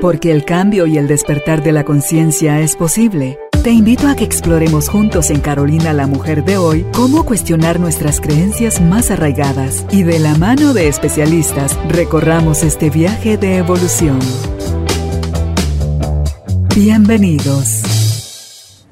[0.00, 3.38] Porque el cambio y el despertar de la conciencia es posible.
[3.62, 8.18] Te invito a que exploremos juntos en Carolina la Mujer de hoy cómo cuestionar nuestras
[8.18, 14.18] creencias más arraigadas y de la mano de especialistas recorramos este viaje de evolución.
[16.74, 18.86] Bienvenidos.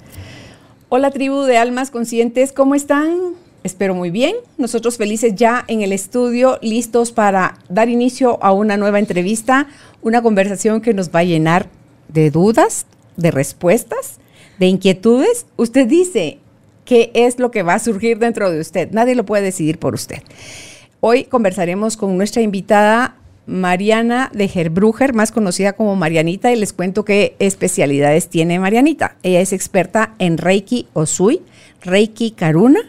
[0.90, 3.38] Hola tribu de almas conscientes, ¿cómo están?
[3.64, 4.34] Espero muy bien.
[4.56, 9.66] Nosotros felices ya en el estudio, listos para dar inicio a una nueva entrevista,
[10.02, 11.68] una conversación que nos va a llenar
[12.08, 14.18] de dudas, de respuestas
[14.58, 16.38] de inquietudes, usted dice
[16.84, 18.90] qué es lo que va a surgir dentro de usted.
[18.92, 20.22] Nadie lo puede decidir por usted.
[21.00, 23.16] Hoy conversaremos con nuestra invitada
[23.46, 29.16] Mariana de Gerbruger, más conocida como Marianita, y les cuento qué especialidades tiene Marianita.
[29.22, 31.42] Ella es experta en Reiki Osui,
[31.82, 32.80] Reiki Karuna,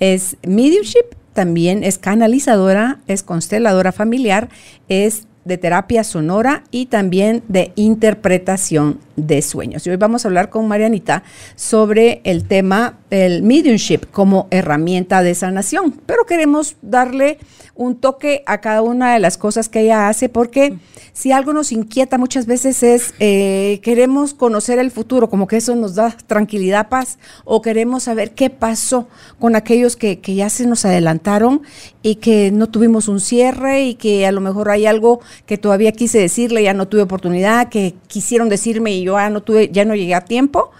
[0.00, 4.48] es mediumship, también es canalizadora, es consteladora familiar,
[4.88, 9.86] es de terapia sonora y también de interpretación de sueños.
[9.86, 11.22] Y hoy vamos a hablar con Marianita
[11.54, 17.38] sobre el tema del mediumship como herramienta de sanación, pero queremos darle
[17.74, 20.78] un toque a cada una de las cosas que ella hace porque
[21.12, 25.74] si algo nos inquieta muchas veces es eh, queremos conocer el futuro, como que eso
[25.74, 29.08] nos da tranquilidad, paz, o queremos saber qué pasó
[29.38, 31.62] con aquellos que, que ya se nos adelantaron
[32.02, 35.92] y que no tuvimos un cierre y que a lo mejor hay algo que todavía
[35.92, 39.84] quise decirle, ya no tuve oportunidad, que quisieron decirme y yo ya no tuve, ya
[39.84, 40.70] no llegué a tiempo,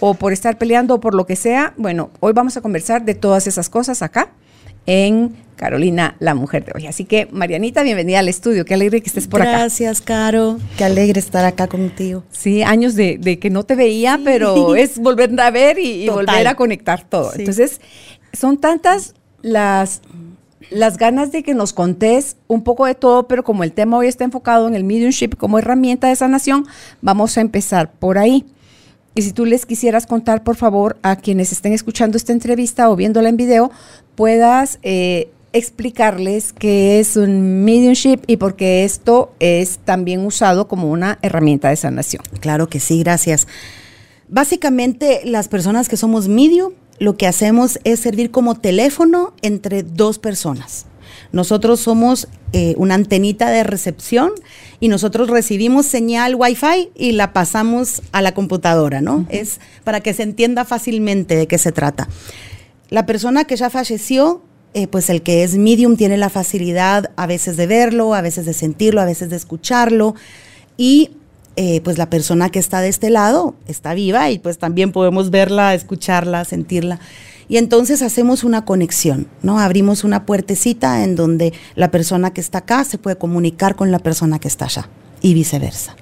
[0.00, 1.74] o por estar peleando o por lo que sea.
[1.76, 4.30] Bueno, hoy vamos a conversar de todas esas cosas acá
[4.86, 6.86] en Carolina, la mujer de hoy.
[6.86, 8.64] Así que, Marianita, bienvenida al estudio.
[8.64, 9.50] Qué alegre que estés por acá.
[9.50, 10.58] Gracias, Caro.
[10.78, 12.24] Qué alegre estar acá contigo.
[12.30, 16.54] Sí, años de, que no te veía, pero es volver a ver y, volver a
[16.54, 17.32] conectar todo.
[17.34, 17.80] Entonces,
[18.32, 20.00] son tantas las
[20.70, 24.06] las ganas de que nos contés un poco de todo, pero como el tema hoy
[24.06, 26.66] está enfocado en el mediumship como herramienta de sanación,
[27.00, 28.44] vamos a empezar por ahí.
[29.14, 32.96] Y si tú les quisieras contar, por favor, a quienes estén escuchando esta entrevista o
[32.96, 33.70] viéndola en video,
[34.14, 40.90] puedas eh, explicarles qué es un mediumship y por qué esto es también usado como
[40.90, 42.22] una herramienta de sanación.
[42.40, 43.48] Claro que sí, gracias.
[44.28, 50.18] Básicamente, las personas que somos medium lo que hacemos es servir como teléfono entre dos
[50.18, 50.86] personas.
[51.32, 54.30] Nosotros somos eh, una antenita de recepción
[54.80, 59.26] y nosotros recibimos señal Wi-Fi y la pasamos a la computadora, ¿no?
[59.28, 62.08] Es para que se entienda fácilmente de qué se trata.
[62.88, 64.42] La persona que ya falleció,
[64.72, 68.46] eh, pues el que es medium tiene la facilidad a veces de verlo, a veces
[68.46, 70.14] de sentirlo, a veces de escucharlo
[70.78, 71.10] y
[71.60, 75.30] eh, pues la persona que está de este lado está viva y pues también podemos
[75.30, 77.00] verla, escucharla, sentirla.
[77.48, 79.58] Y entonces hacemos una conexión, ¿no?
[79.58, 83.98] Abrimos una puertecita en donde la persona que está acá se puede comunicar con la
[83.98, 84.88] persona que está allá
[85.20, 85.96] y viceversa.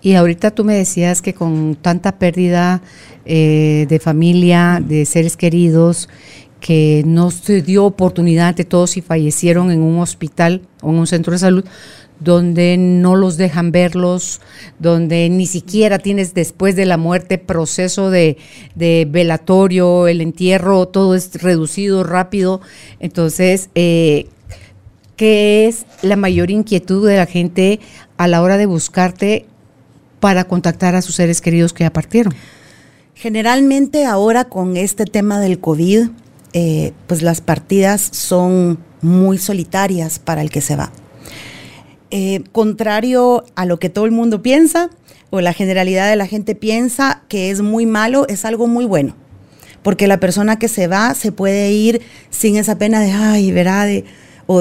[0.00, 2.80] Y ahorita tú me decías que con tanta pérdida
[3.26, 6.08] eh, de familia, de seres queridos,
[6.58, 11.06] que no se dio oportunidad de todos y fallecieron en un hospital o en un
[11.06, 11.66] centro de salud,
[12.22, 14.40] donde no los dejan verlos,
[14.78, 18.36] donde ni siquiera tienes después de la muerte proceso de,
[18.76, 22.60] velatorio, el entierro, todo es reducido rápido.
[23.00, 24.26] Entonces, eh,
[25.16, 27.80] ¿qué es la mayor inquietud de la gente
[28.16, 29.46] a la hora de buscarte
[30.20, 32.34] para contactar a sus seres queridos que ya partieron?
[33.14, 36.08] Generalmente ahora con este tema del COVID,
[36.54, 40.92] eh, pues las partidas son muy solitarias para el que se va.
[42.14, 44.90] Eh, contrario a lo que todo el mundo piensa
[45.30, 49.16] o la generalidad de la gente piensa que es muy malo, es algo muy bueno.
[49.82, 53.86] Porque la persona que se va se puede ir sin esa pena de, ay, verá,
[53.86, 54.04] de,
[54.46, 54.60] o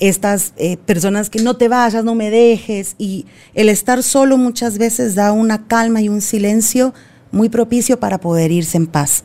[0.00, 2.94] estas eh, personas que no te vayas, no me dejes.
[2.96, 6.94] Y el estar solo muchas veces da una calma y un silencio
[7.30, 9.22] muy propicio para poder irse en paz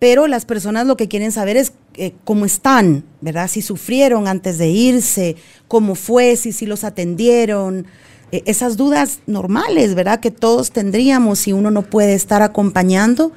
[0.00, 3.48] pero las personas lo que quieren saber es eh, cómo están, ¿verdad?
[3.48, 5.36] Si sufrieron antes de irse,
[5.66, 7.86] cómo fue, si, si los atendieron.
[8.32, 10.20] Eh, esas dudas normales, ¿verdad?
[10.20, 13.32] Que todos tendríamos si uno no puede estar acompañando.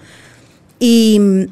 [0.79, 1.43] Y mm,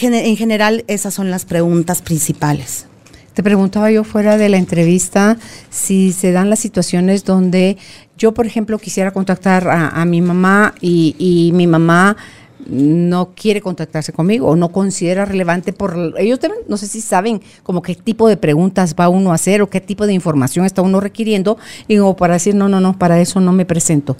[0.00, 2.86] en general esas son las preguntas principales.
[3.32, 5.38] Te preguntaba yo fuera de la entrevista
[5.70, 7.76] si se dan las situaciones donde
[8.16, 12.16] yo, por ejemplo, quisiera contactar a, mi mamá y, y mi mamá
[12.66, 17.82] no quiere contactarse conmigo o no considera relevante por ellos no sé si saben como
[17.82, 21.00] qué tipo de preguntas va uno a hacer o qué tipo de información está uno
[21.00, 21.58] requiriendo
[21.88, 24.16] y como para decir no, no, no, para eso no me presento.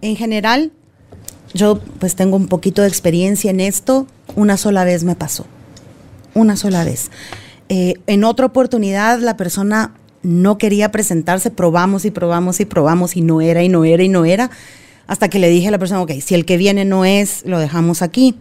[0.00, 0.70] En general,
[1.54, 5.46] yo pues tengo un poquito de experiencia en esto, una sola vez me pasó,
[6.34, 7.10] una sola vez.
[7.68, 13.20] Eh, en otra oportunidad la persona no quería presentarse, probamos y probamos y probamos y
[13.20, 14.50] no era y no era y no era,
[15.06, 17.58] hasta que le dije a la persona, ok, si el que viene no es, lo
[17.58, 18.36] dejamos aquí.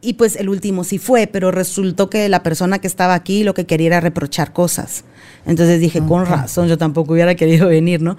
[0.00, 3.54] Y pues el último sí fue, pero resultó que la persona que estaba aquí lo
[3.54, 5.04] que quería era reprochar cosas.
[5.46, 8.16] Entonces dije, con razón, yo tampoco hubiera querido venir, ¿no?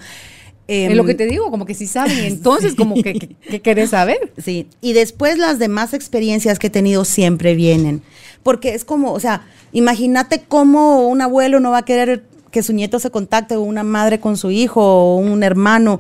[0.68, 3.90] es lo que em, te digo, como que si saben, entonces como que, que, querés
[3.90, 4.32] saber.
[4.38, 8.02] Sí, y después las demás experiencias que he tenido siempre vienen,
[8.44, 12.72] porque es como, o sea, imagínate cómo un abuelo no va a querer que su
[12.72, 16.00] nieto se contacte o una madre con su hijo o un hermano.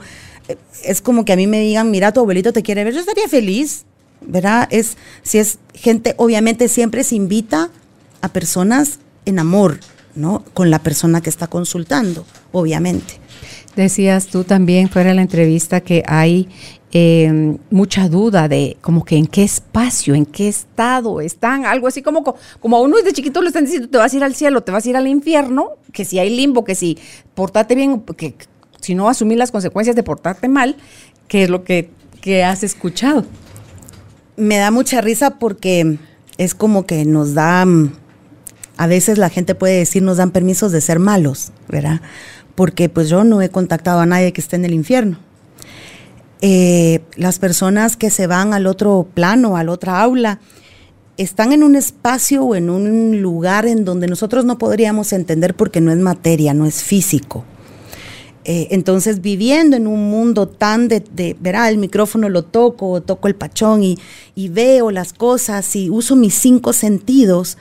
[0.83, 3.27] Es como que a mí me digan, mira, tu abuelito te quiere ver, yo estaría
[3.27, 3.85] feliz,
[4.21, 4.67] ¿verdad?
[4.71, 7.69] Es, si es gente, obviamente siempre se invita
[8.21, 9.79] a personas en amor,
[10.15, 10.43] ¿no?
[10.53, 13.19] Con la persona que está consultando, obviamente.
[13.75, 16.47] Decías tú también fuera de la entrevista que hay
[16.91, 22.03] em, mucha duda de como que en qué espacio, en qué estado están, algo así
[22.03, 22.23] como,
[22.59, 24.71] como a uno desde chiquito le están diciendo te vas a ir al cielo, te
[24.71, 26.99] vas a ir al infierno, que si hay limbo, que si
[27.33, 28.35] portate bien, que
[28.83, 30.75] si no asumir las consecuencias de portarte mal,
[31.27, 31.89] que es lo que,
[32.21, 33.25] que has escuchado.
[34.37, 35.97] Me da mucha risa porque
[36.37, 37.93] es como que nos da, mm,
[38.77, 42.01] a veces la gente puede decir nos dan permisos de ser malos, ¿verdad?
[42.55, 45.17] porque pues yo no he contactado a nadie que esté en el infierno.
[46.41, 50.39] Eh, las personas que se van al otro plano, al otra aula,
[51.17, 55.79] están en un espacio o en un lugar en donde nosotros no podríamos entender porque
[55.79, 57.45] no es materia, no es físico.
[58.45, 63.27] Eh, entonces, viviendo en un mundo tan de, de, verá, el micrófono lo toco, toco
[63.27, 63.97] el pachón y,
[64.35, 67.57] y veo las cosas y uso mis cinco sentidos,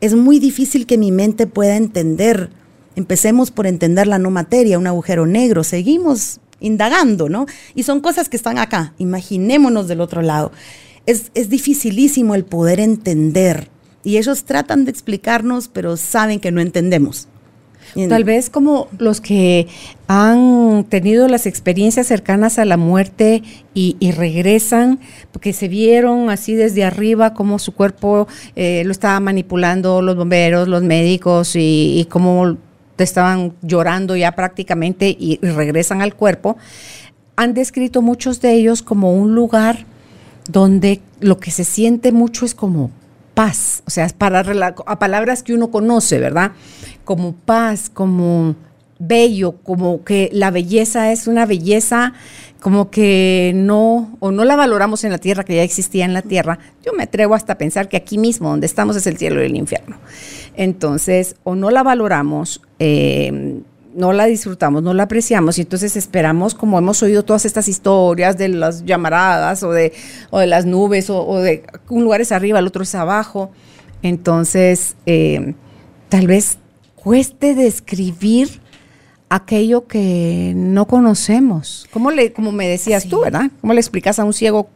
[0.00, 2.50] es muy difícil que mi mente pueda entender
[2.96, 7.46] Empecemos por entender la no materia, un agujero negro, seguimos indagando, ¿no?
[7.74, 10.52] Y son cosas que están acá, imaginémonos del otro lado.
[11.06, 13.68] Es, es dificilísimo el poder entender
[14.04, 17.26] y ellos tratan de explicarnos, pero saben que no entendemos.
[18.08, 19.68] Tal vez como los que
[20.08, 23.42] han tenido las experiencias cercanas a la muerte
[23.72, 25.00] y, regresan,
[25.32, 28.26] porque se vieron así desde arriba como su cuerpo
[28.56, 32.56] eh, lo estaba manipulando los bomberos, los médicos y, y cómo
[33.02, 36.56] estaban llorando ya prácticamente y, regresan al cuerpo,
[37.36, 39.86] han descrito muchos de ellos como un lugar
[40.48, 42.90] donde lo que se siente mucho es como
[43.34, 44.44] paz, o sea, para
[44.86, 46.52] a palabras que uno conoce, ¿verdad?
[47.04, 48.56] Como paz, como
[48.98, 52.14] bello, como que la belleza es una belleza
[52.64, 56.22] como que no, o no la valoramos en la tierra, que ya existía en la
[56.22, 56.58] tierra.
[56.82, 59.46] Yo me atrevo hasta a pensar que aquí mismo, donde estamos, es el cielo y
[59.46, 59.98] el infierno.
[60.56, 63.60] Entonces, o no la valoramos, eh,
[63.94, 68.36] no la disfrutamos, no la apreciamos y entonces esperamos, como hemos oído todas estas historias
[68.36, 69.92] de las llamaradas o de,
[70.30, 73.50] o de las nubes o, de un lugar es arriba, el otro es abajo.
[74.02, 75.54] Entonces, eh,
[76.08, 76.58] tal vez
[76.96, 78.60] cueste describir
[79.28, 81.86] aquello que no conocemos.
[81.90, 83.50] ¿Cómo le, como me decías tú, verdad?
[83.60, 84.68] ¿Cómo le explicas a un ciego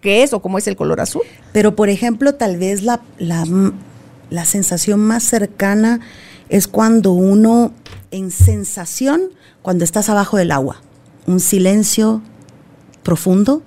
[0.00, 1.22] qué es o cómo es el color azul?
[1.52, 3.44] Pero, por ejemplo, tal vez la, la
[4.32, 6.00] la sensación más cercana
[6.52, 7.72] es cuando uno,
[8.10, 9.22] en sensación,
[9.62, 10.82] cuando estás abajo del agua,
[11.26, 12.20] un silencio
[13.02, 13.62] profundo,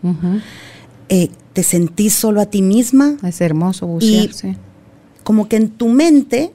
[1.10, 3.18] eh, te sentís solo a ti misma.
[3.24, 4.30] Es hermoso bucear,
[5.24, 6.54] Como que en tu mente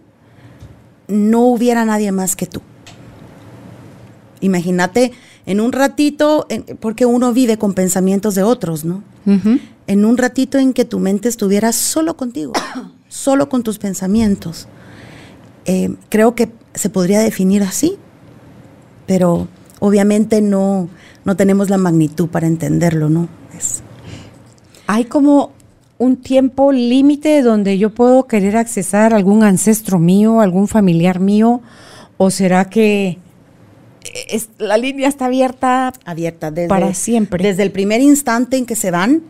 [1.09, 2.63] no hubiera nadie más que tú.
[4.41, 5.11] Imagínate
[5.47, 6.47] en un ratito,
[6.79, 9.03] porque uno vive con pensamientos de otros, ¿no?
[9.89, 12.53] En un ratito en que tu mente estuviera solo contigo
[13.09, 14.69] solo con tus pensamientos.
[15.65, 17.97] Eh, creo que se podría definir así,
[19.07, 19.49] pero
[19.81, 20.89] obviamente no,
[21.25, 23.29] no tenemos la magnitud para entenderlo, ¿no?
[23.57, 23.83] Es.
[24.87, 25.53] Hay como
[25.99, 31.61] un tiempo límite donde yo puedo querer accesar a algún ancestro mío, algún familiar mío,
[32.17, 33.19] o será que
[34.29, 37.45] es, la línea está abierta, abierta desde, para siempre.
[37.45, 39.23] Desde el primer instante en que se van,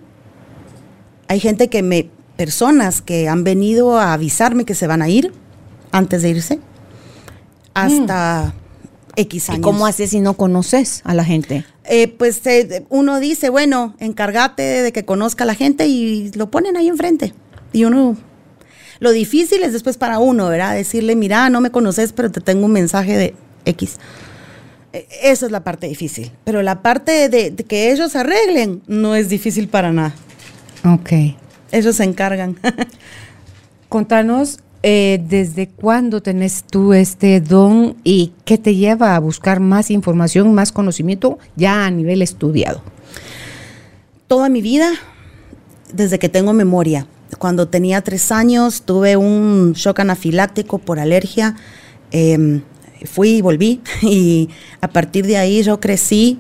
[1.28, 5.32] hay gente que me personas que han venido a avisarme que se van a ir
[5.92, 6.60] antes de irse,
[7.74, 8.54] hasta
[9.16, 9.58] X años.
[9.58, 11.64] ¿Y cómo haces si no conoces a la gente?
[11.84, 16.50] Eh, pues eh, uno dice, bueno, encárgate de que conozca a la gente y lo
[16.50, 17.34] ponen ahí enfrente.
[17.72, 18.16] Y uno,
[19.00, 20.74] lo difícil es después para uno, ¿verdad?
[20.74, 23.96] Decirle, mira, no me conoces, pero te tengo un mensaje de X.
[24.92, 26.30] E, eso es la parte difícil.
[26.44, 30.14] Pero la parte de, de que ellos arreglen no es difícil para nada.
[30.84, 31.10] Ok.
[31.72, 32.58] Ellos se encargan.
[33.88, 39.90] Contanos eh, desde cuándo tenés tú este don y qué te lleva a buscar más
[39.90, 42.82] información, más conocimiento ya a nivel estudiado.
[44.26, 44.90] Toda mi vida,
[45.92, 47.06] desde que tengo memoria.
[47.38, 51.56] Cuando tenía tres años tuve un shock anafiláctico por alergia.
[52.10, 52.62] Em,
[53.04, 54.48] fui y volví y
[54.80, 56.38] a partir de ahí yo crecí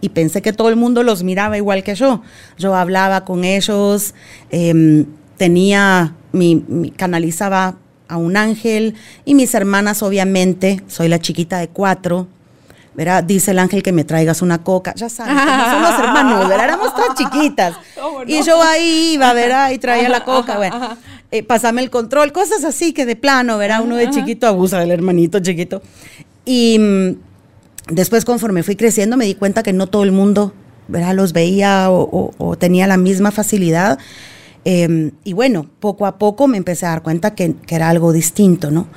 [0.00, 2.22] y pensé que todo el mundo los miraba igual que yo.
[2.58, 4.14] Yo hablaba con ellos,
[4.50, 7.76] em, tenía, mi, canalizaba
[8.08, 12.28] a un ángel y mis hermanas obviamente, soy la chiquita de cuatro,
[12.94, 13.22] ¿verdad?
[13.24, 16.64] Dice el ángel que me traigas una coca, ya sabes, somos hermanos, ¿verdad?
[16.64, 17.76] Éramos tres chiquitas.
[18.26, 19.70] Y yo ahí iba, ¿verdad?
[19.70, 20.96] Y traía la coca, bueno.
[21.30, 23.82] Eh, pásame el control, cosas así que de plano, ¿verdad?
[23.82, 25.82] Uno de chiquito abusa del hermanito chiquito.
[26.44, 30.54] Y mm, después conforme fui creciendo me di cuenta que no todo el mundo,
[30.88, 31.14] ¿verdad?
[31.14, 33.98] Los veía o, tenía la misma facilidad.
[34.68, 38.72] Em, y bueno, poco a poco me empecé a dar cuenta que, era algo distinto,
[38.72, 38.88] ¿no?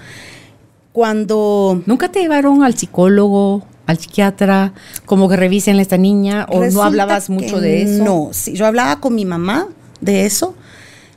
[0.94, 1.84] Cuando...
[1.86, 4.74] ¿Nunca te llevaron al psicólogo, al psiquiatra,
[5.06, 8.04] como que revisen a esta niña o no hablabas mucho de eso?
[8.04, 9.68] No, sí, yo hablaba con mi mamá
[10.02, 10.56] de eso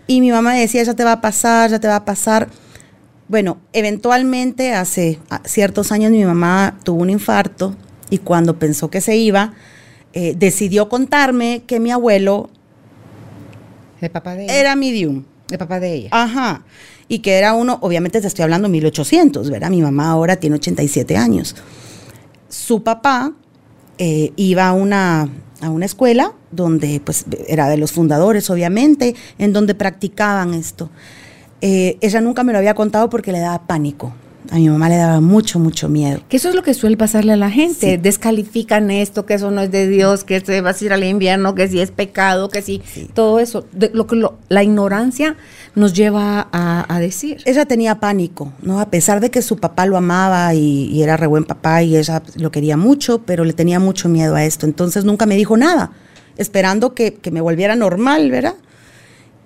[0.07, 2.49] y mi mamá decía, ya te va a pasar, ya te va a pasar.
[3.29, 7.75] Bueno, eventualmente hace ciertos años mi mamá tuvo un infarto
[8.11, 9.55] y cuando pensó que se iba,
[10.13, 12.51] eh, decidió contarme que mi abuelo
[14.03, 14.57] ¿El papá de ella?
[14.57, 15.25] era medium.
[15.51, 16.09] El papá de ella.
[16.13, 16.65] Ajá.
[17.09, 19.71] Y que era uno, obviamente te estoy hablando 1800, ¿verdad?
[19.71, 21.55] Mi mamá ahora tiene 87 años.
[22.49, 23.33] Su papá
[23.99, 25.29] eh, iba a una,
[25.61, 30.91] a una escuela donde pues era de los fundadores, obviamente, en donde practicaban esto.
[31.61, 34.13] Eh, ella nunca me lo había contado porque le daba pánico.
[34.51, 36.21] A mi mamá le daba mucho, mucho miedo.
[36.29, 37.99] Que eso es lo que suele pasarle a la gente.
[37.99, 41.55] Descalifican esto, que eso no es de Dios, que se va a ir al invierno,
[41.55, 42.83] que si es pecado, que si
[43.15, 43.67] todo eso.
[43.73, 45.37] lo que la ignorancia
[45.75, 47.39] nos lleva a, decir.
[47.47, 48.81] Ella tenía pánico, ¿no?
[48.81, 51.97] A pesar de que su papá lo amaba y, y era re buen papá y
[51.97, 54.67] ella lo quería mucho, pero le tenía mucho miedo a esto.
[54.67, 55.93] Entonces nunca me dijo nada
[56.37, 58.55] esperando que, me volviera normal, ¿verdad?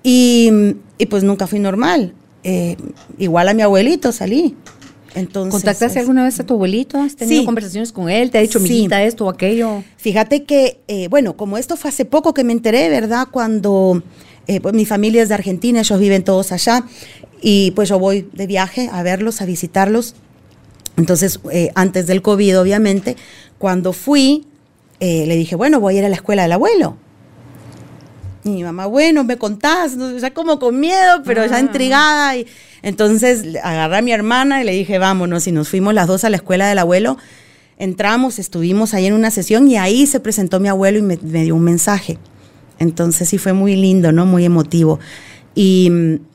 [0.03, 0.77] Y,
[1.09, 2.15] pues nunca fui normal.
[2.43, 2.77] Eh,
[3.19, 4.57] igual a mi abuelito salí.
[5.17, 6.99] Entonces, ¿Contactaste alguna vez a tu abuelito?
[6.99, 8.31] ¿Has tenido conversaciones con él?
[8.31, 8.87] ¿Te ha dicho, sí.
[8.93, 9.83] esto o aquello?
[9.97, 13.29] Fíjate que, eh, bueno, como esto fue hace poco que me enteré, ¿verdad?
[13.31, 14.03] Cuando
[14.47, 16.85] eh, pues mi familia es de Argentina, ellos viven todos allá,
[17.41, 20.15] y pues yo voy de viaje a verlos, a visitarlos.
[20.99, 21.41] Entonces,
[21.75, 23.17] antes del COVID, obviamente,
[23.59, 24.47] cuando fui,
[25.01, 26.97] eh, le dije, bueno, voy a ir a la escuela del abuelo.
[28.47, 31.61] Y mi mamá, bueno, me contás, ya como con miedo, pero ya ah.
[31.61, 32.37] intrigada.
[32.37, 32.47] Y
[32.83, 35.47] entonces agarré a mi hermana y le dije, vámonos.
[35.49, 37.19] Y nos fuimos las dos a la escuela del abuelo.
[37.77, 41.57] Entramos, estuvimos ahí en una sesión y ahí se presentó mi abuelo y me, dio
[41.57, 42.19] un mensaje.
[42.79, 44.27] Entonces sí fue muy lindo, ¿no?
[44.27, 45.01] Muy emotivo.
[45.55, 45.91] Y,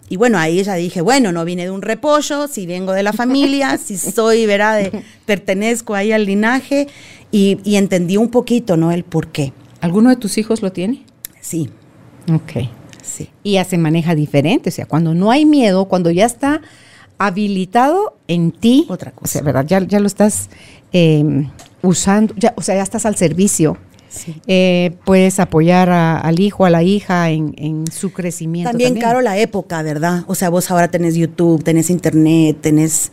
[0.10, 3.14] y, bueno, ahí ya dije, bueno, no vine de un repollo, si vengo de la
[3.14, 6.88] familia, si soy, verá, de, pertenezco ahí al linaje
[7.32, 8.92] y, entendí un poquito, ¿no?
[8.92, 9.54] El por qué.
[9.80, 11.06] ¿Alguno de tus hijos lo tiene?
[11.40, 11.70] Sí.
[12.34, 12.68] Ok.
[13.02, 13.30] Sí.
[13.44, 16.62] Y ya se maneja diferente, o sea, cuando no hay miedo, cuando ya está
[17.18, 18.86] habilitado en ti.
[18.90, 19.24] Otra cosa.
[19.24, 19.66] O sea, ¿verdad?
[19.68, 20.50] Ya, ya lo estás
[20.92, 21.50] em,
[21.82, 23.78] usando, ya, o sea, ya estás al servicio
[24.48, 28.70] eh, puedes apoyar al hijo, a la hija en, su crecimiento.
[28.70, 30.24] También, caro la época, ¿verdad?
[30.28, 33.12] O sea, vos ahora tenés YouTube, tenés Internet, tenés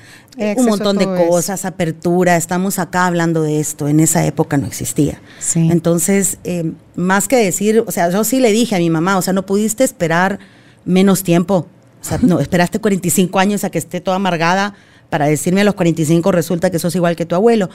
[0.56, 2.36] un montón de cosas, apertura.
[2.36, 3.88] Estamos acá hablando de esto.
[3.88, 5.20] En esa época no existía.
[5.54, 9.22] Entonces, eh, más que decir, o sea, yo sí le dije a mi mamá, o
[9.22, 10.38] sea, no pudiste esperar
[10.84, 11.66] menos tiempo.
[12.00, 14.74] O sea, no, esperaste 45 años a que esté toda amargada
[15.10, 17.70] para decirme a los 45 resulta que sos igual que tu abuelo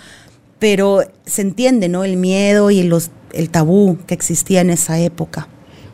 [0.60, 2.04] pero se entiende, ¿no?
[2.04, 5.48] El miedo y los, el tabú que existía en esa época.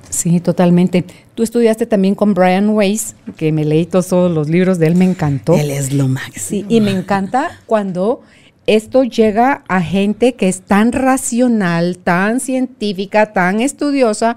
[0.10, 1.06] Sí, totalmente.
[1.36, 5.06] Tú estudiaste también con Brian Weiss, que me leí todos los libros de él, me
[5.06, 5.54] encantó.
[5.54, 6.46] Él es lo máximo.
[6.46, 8.22] Sí, y me encanta cuando
[8.66, 14.36] esto llega a gente que es tan racional, tan científica, tan estudiosa,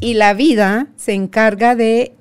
[0.00, 2.12] y la vida se encarga de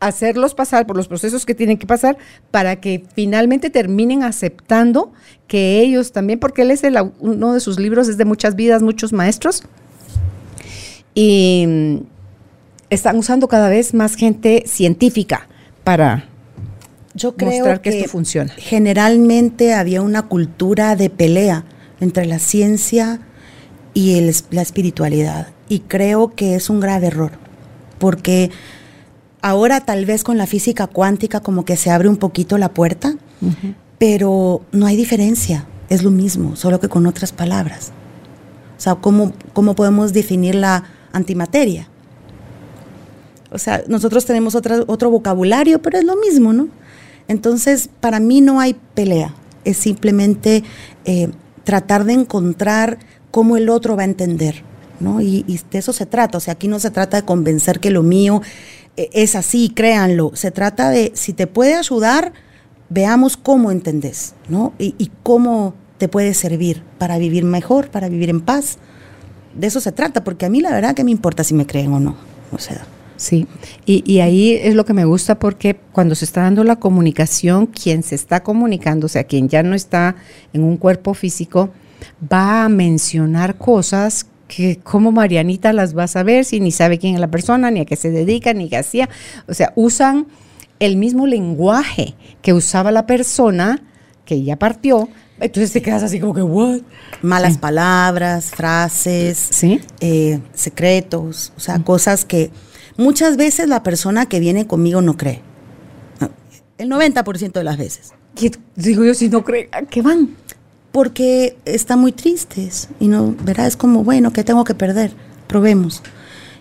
[0.00, 2.16] hacerlos pasar por los procesos que tienen que pasar
[2.50, 5.12] para que finalmente terminen aceptando
[5.46, 8.82] que ellos también, porque él es el, uno de sus libros es de muchas vidas,
[8.82, 9.62] muchos maestros,
[11.14, 11.96] y mm,
[12.88, 15.46] están usando cada vez más gente científica
[15.84, 16.28] para
[17.14, 18.52] Yo creo mostrar que, esto funciona.
[18.56, 21.64] Generalmente había una cultura de pelea
[22.00, 23.20] entre la ciencia
[23.92, 27.32] y la espiritualidad, y creo que es un grave error,
[27.98, 28.50] porque
[29.42, 33.14] Ahora tal vez con la física cuántica como que se abre un poquito la puerta,
[33.98, 37.92] pero no hay diferencia, es lo mismo, solo que con otras palabras.
[38.76, 41.88] O sea, ¿cómo, cómo podemos definir la antimateria?
[43.50, 46.68] O sea, nosotros tenemos otro vocabulario, pero es lo mismo, ¿no?
[47.28, 50.64] Entonces, para mí no hay pelea, es simplemente
[51.04, 51.30] eh,
[51.64, 52.98] tratar de encontrar
[53.30, 54.62] cómo el otro va a entender,
[55.00, 55.20] ¿no?
[55.20, 57.90] Y, y, de eso se trata, o sea, aquí no se trata de convencer que
[57.90, 58.42] lo mío
[58.96, 60.32] e, es así, créanlo.
[60.34, 62.32] Se trata de, si te puede ayudar,
[62.88, 64.74] veamos cómo entendés, ¿no?
[64.78, 68.78] Y, y cómo te puede servir para vivir mejor, para vivir en paz.
[69.54, 71.92] De eso se trata, porque a mí la verdad que me importa si me creen
[71.92, 72.16] o no.
[72.52, 72.86] O sea.
[73.16, 73.46] Sí,
[73.84, 77.66] y, y, ahí es lo que me gusta porque cuando se está dando la comunicación,
[77.66, 80.16] quien se está comunicando, o sea, quien ya no está
[80.54, 81.68] en un cuerpo físico,
[82.32, 87.14] va a mencionar cosas que como Marianita las va a saber si ni sabe quién
[87.14, 89.08] es la persona, ni a qué se dedica, ni qué hacía.
[89.46, 90.26] O sea, usan
[90.80, 93.80] el mismo lenguaje que usaba la persona
[94.24, 95.08] que ya partió.
[95.38, 96.80] Entonces te quedas así como que, ¿what?
[97.22, 97.58] Malas sí.
[97.60, 99.80] palabras, frases, ¿Sí?
[100.00, 102.50] eh, secretos, o sea, cosas que
[102.96, 105.42] muchas veces la persona que viene conmigo no cree.
[106.76, 108.14] El 90% de las veces.
[108.34, 110.30] ¿Qué, digo yo, si no cree, ¿a qué van?
[110.92, 113.66] Porque están muy tristes y no, ¿verdad?
[113.66, 115.12] Es como, bueno, ¿qué tengo que perder?
[115.46, 116.02] Probemos.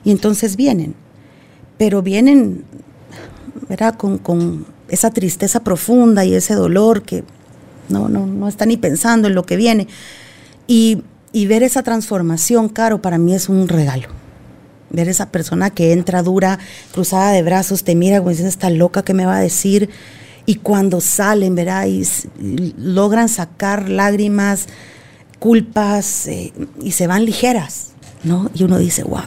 [0.04, 0.96] Y entonces vienen.
[1.78, 2.64] Pero vienen,
[3.68, 3.96] ¿verdad?
[3.96, 7.24] Con, con esa tristeza profunda y ese dolor que
[7.90, 9.88] no, no, no está ni pensando en lo que viene.
[10.68, 14.10] Y, y ver esa transformación, Caro, para mí es un regalo
[14.90, 16.60] ver esa persona que entra dura,
[16.94, 19.90] cruzada de brazos, te mira, pues está loca, ¿qué me va a decir?
[20.50, 21.86] Y cuando salen, ¿verdad?
[21.86, 22.04] Y,
[22.76, 24.66] logran sacar lágrimas,
[25.38, 26.52] culpas, eh,
[26.82, 27.92] y se van ligeras,
[28.24, 28.50] ¿no?
[28.56, 29.22] Y uno dice, wow.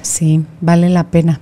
[0.00, 1.40] Sí, vale la pena.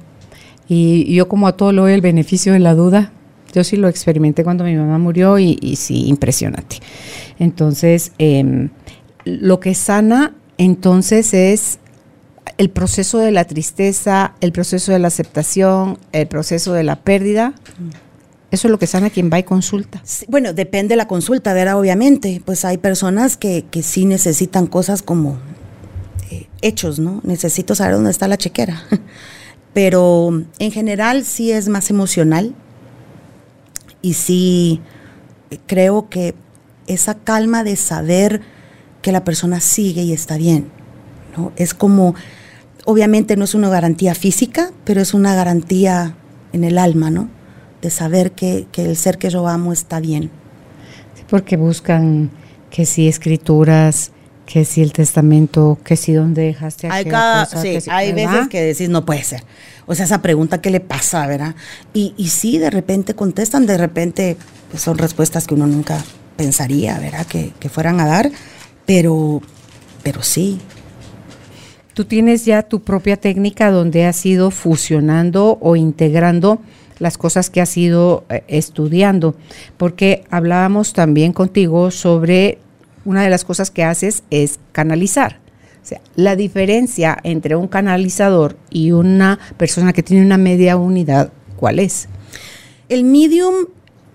[0.69, 3.13] Y yo como a todo lo doy el beneficio de la duda,
[3.53, 6.79] yo sí lo experimenté cuando mi mamá murió y, y sí, impresionante.
[7.39, 8.71] Entonces, eh,
[9.27, 11.79] lo que sana entonces es
[12.57, 17.53] el proceso de la tristeza, el proceso de la aceptación, el proceso de la pérdida.
[18.51, 20.03] Eso es lo que sana quien va y consulta.
[20.29, 21.79] Bueno, depende de la consulta, ¿verdad?
[21.79, 25.39] Obviamente, pues hay personas que, que sí necesitan cosas como
[26.31, 27.21] eh, hechos, ¿no?
[27.23, 28.83] Necesito saber dónde está la chequera.
[29.73, 32.55] Pero en general sí es más emocional
[34.03, 34.81] y sí
[35.67, 36.35] creo que
[36.89, 38.41] esa calma de saber
[39.01, 40.71] que la persona sigue y está bien,
[41.37, 41.53] ¿no?
[41.55, 42.17] Es como
[42.85, 46.17] obviamente no es una garantía física, pero es una garantía
[46.53, 47.29] en el alma, ¿no?
[47.83, 50.31] De saber que, que el ser que yo amo está bien.
[51.15, 52.31] Sí, porque buscan
[52.71, 54.13] que si escrituras,
[54.47, 58.33] que si el testamento, que si dónde dejaste hay cada, cosa, sí, si, hay ¿verdad?
[58.33, 59.45] veces que decís no puede ser.
[59.87, 61.55] O sea, esa pregunta que le pasa, ¿verdad?
[61.95, 64.37] Y, y sí, de repente contestan, de repente
[64.71, 66.03] pues son respuestas que uno nunca
[66.37, 67.27] pensaría, ¿verdad?
[67.27, 68.31] Que, que fueran a dar,
[68.87, 69.41] pero,
[70.03, 70.59] pero sí,
[71.95, 76.61] tú tienes ya tu propia técnica donde has ido fusionando o integrando
[77.01, 79.35] las cosas que has ido eh, estudiando,
[79.77, 82.59] porque hablábamos también contigo sobre
[83.05, 85.41] una de las cosas que haces es canalizar.
[85.83, 91.33] O sea, la diferencia entre un canalizador y una persona que tiene una media unidad,
[91.57, 92.07] ¿cuál es?
[92.89, 93.55] El medium,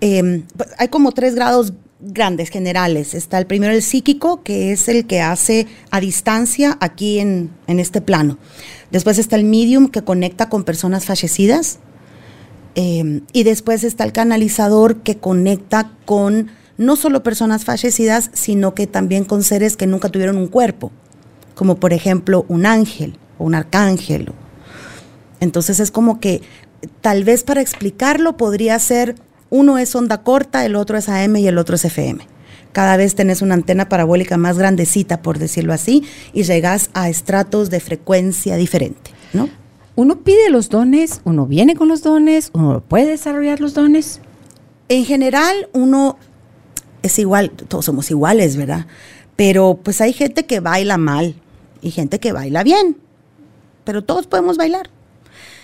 [0.00, 0.44] eh,
[0.78, 3.14] hay como tres grados grandes, generales.
[3.14, 7.80] Está el primero, el psíquico, que es el que hace a distancia aquí en, en
[7.80, 8.38] este plano.
[8.90, 11.80] Después está el medium, que conecta con personas fallecidas.
[12.76, 18.86] Eh, y después está el canalizador, que conecta con no solo personas fallecidas, sino que
[18.86, 20.92] también con seres que nunca tuvieron un cuerpo,
[21.54, 24.30] como por ejemplo un ángel o un arcángel.
[25.40, 26.42] Entonces es como que
[27.00, 29.16] tal vez para explicarlo podría ser
[29.48, 32.26] uno es onda corta, el otro es AM y el otro es FM.
[32.72, 37.70] Cada vez tenés una antena parabólica más grandecita, por decirlo así, y llegás a estratos
[37.70, 39.48] de frecuencia diferente, ¿no?
[39.96, 44.20] Uno pide los dones, uno viene con los dones, uno puede desarrollar los dones.
[44.88, 46.16] En general, uno
[47.02, 48.86] es igual, todos somos iguales, ¿verdad?
[49.34, 51.34] Pero pues hay gente que baila mal
[51.82, 52.96] y gente que baila bien,
[53.84, 54.90] pero todos podemos bailar.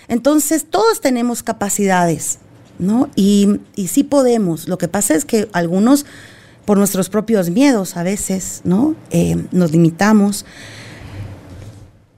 [0.07, 2.39] Entonces, todos tenemos capacidades
[2.79, 3.09] ¿no?
[3.15, 4.67] Y, y sí podemos.
[4.67, 6.05] Lo que pasa es que algunos,
[6.65, 8.95] por nuestros propios miedos a veces, ¿no?
[9.11, 10.45] Eh, nos limitamos.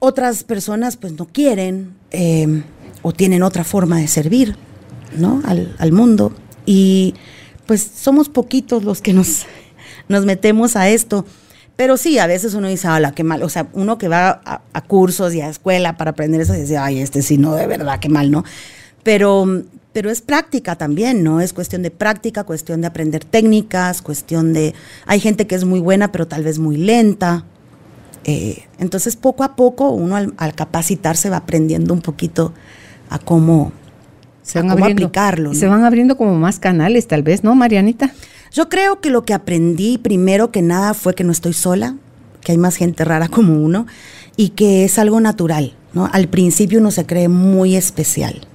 [0.06, 2.62] Otras personas pues no quieren eh,
[3.02, 4.54] o tienen otra forma de servir,
[5.18, 5.42] ¿no?
[5.44, 6.32] Al, al, mundo.
[6.64, 7.14] Y
[7.66, 9.46] pues somos poquitos los que nos,
[10.08, 11.26] nos metemos a esto.
[11.74, 13.42] Pero sí, a veces uno dice, hola, qué mal.
[13.42, 16.78] O sea, uno que va a, a cursos y a escuela para aprender eso, dice,
[16.78, 18.44] ay, este sí, no, de verdad, qué mal, ¿no?
[19.02, 21.40] Pero, pero es práctica también, ¿no?
[21.40, 24.72] Es cuestión de práctica, cuestión de aprender técnicas, cuestión de...
[25.04, 27.44] Hay gente que es muy buena, pero tal vez muy lenta.
[28.24, 32.52] Eh, entonces, poco a poco, uno al, al, capacitarse va aprendiendo un poquito
[33.08, 33.72] a cómo,
[34.42, 35.48] se van a cómo abriendo, aplicarlo.
[35.50, 35.54] ¿no?
[35.54, 38.12] Se van abriendo como más canales, tal vez, ¿no, Marianita?
[38.52, 41.96] Yo creo que lo que aprendí primero que nada fue que no estoy sola,
[42.40, 43.86] que hay más gente rara como uno
[44.36, 46.08] y que es algo natural, ¿no?
[46.12, 48.46] Al principio uno se cree muy especial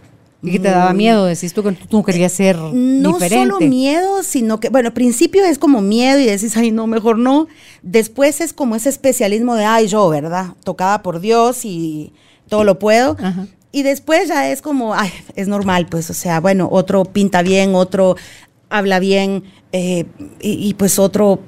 [0.43, 3.51] Y que te daba miedo, decís tú que tú no querías ser no diferente.
[3.51, 7.19] solo miedo, sino que, bueno, al principio es como miedo y decís, ay, no, mejor
[7.19, 7.47] no.
[7.83, 10.55] Después es como ese especialismo de, ay, yo, ¿verdad?
[10.63, 12.13] Tocada por Dios y
[12.49, 13.17] todo lo puedo.
[13.19, 13.47] Ajá.
[13.71, 17.73] Y después ya es como, ay, es normal, pues, o sea, bueno, otro pinta bien,
[17.75, 18.17] otro
[18.69, 20.05] habla bien, eh,
[20.41, 21.39] y, y pues otro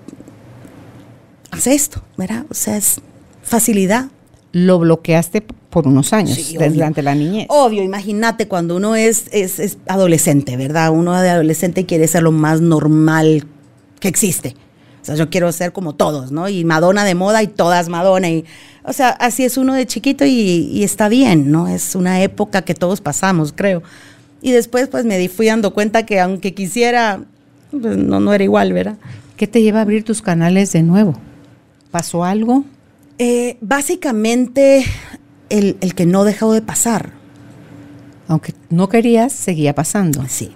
[1.51, 2.45] hace esto, ¿verdad?
[2.49, 3.01] O sea, es
[3.41, 4.07] facilidad.
[4.51, 5.43] Lo bloqueaste
[5.73, 7.47] por unos años, Sí, durante la niñez.
[7.49, 10.91] Obvio, imagínate cuando uno es, es, es adolescente, ¿verdad?
[10.91, 13.45] Uno de adolescente quiere ser lo más normal
[13.99, 14.55] que existe.
[15.01, 16.47] O sea, yo quiero ser como todos, ¿no?
[16.47, 18.29] Y Madonna de moda y todas Madonna.
[18.29, 18.45] Y,
[18.85, 20.31] o sea, así es uno de chiquito y,
[20.71, 21.67] y está bien, ¿no?
[21.67, 23.83] Es una época que todos pasamos, creo.
[24.41, 27.21] Y después, pues me di- fui dando cuenta que aunque quisiera,
[27.71, 28.97] pues no, no era igual, ¿verdad?
[29.35, 31.15] ¿Qué te lleva a abrir tus canales de nuevo?
[31.91, 32.63] ¿Pasó algo?
[33.19, 34.85] Eh, básicamente,
[35.57, 37.11] el, el que no dejó de pasar.
[38.27, 40.23] Aunque no querías, seguía pasando.
[40.27, 40.51] Sí.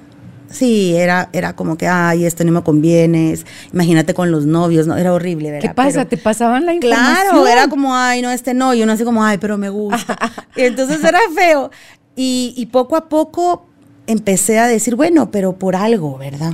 [0.50, 3.38] Sí, era, era como que, ay, esto no me conviene.
[3.74, 4.96] Imagínate con los novios, ¿no?
[4.96, 5.70] Era horrible, ¿verdad?
[5.70, 5.92] ¿Qué pasa?
[6.06, 7.16] Pero- ¿Te pasaban la información?
[7.22, 8.74] Claro, era como, ay, no, este no.
[8.74, 10.18] Y uno así como, ay, pero me gusta.
[10.56, 11.70] y entonces era feo.
[12.16, 13.68] Y, y poco a poco
[14.08, 16.54] empecé a decir, bueno, pero por algo, ¿verdad?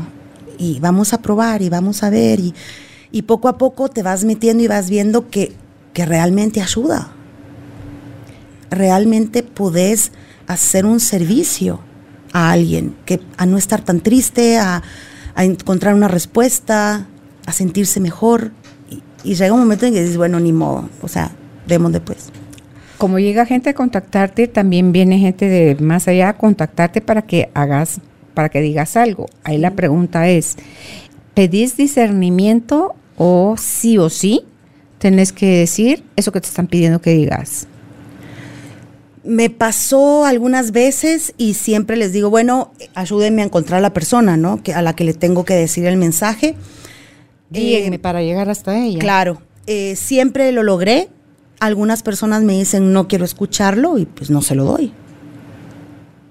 [0.57, 2.39] Y vamos a probar y vamos a ver.
[2.39, 2.53] Y,
[3.11, 5.53] y poco a poco te vas metiendo y vas viendo que,
[5.93, 7.11] que realmente ayuda.
[8.73, 10.11] Realmente podés
[10.47, 11.79] hacer un servicio
[12.33, 14.81] a alguien, que a no estar tan triste, a,
[15.35, 17.07] a encontrar una respuesta,
[17.45, 18.51] a sentirse mejor.
[18.89, 21.31] Y, y llega un momento en que dices, bueno, ni modo, o sea,
[21.67, 22.31] demos después.
[22.97, 27.49] Como llega gente a contactarte, también viene gente de más allá a contactarte para que
[27.53, 27.99] hagas,
[28.33, 29.27] para que digas algo.
[29.43, 30.55] Ahí la pregunta es,
[31.33, 34.45] ¿pedís discernimiento o sí o sí
[34.99, 37.67] tenés que decir eso que te están pidiendo que digas?
[39.23, 44.35] Me pasó algunas veces y siempre les digo, bueno, ayúdenme a encontrar a la persona,
[44.35, 44.61] ¿no?
[44.61, 46.55] Que, a la que le tengo que decir el mensaje.
[47.49, 48.99] Guíenme Eh, para llegar hasta ella.
[48.99, 51.09] Claro, eh, siempre lo logré.
[51.59, 54.91] Algunas personas me dicen, no quiero escucharlo y pues no se lo doy.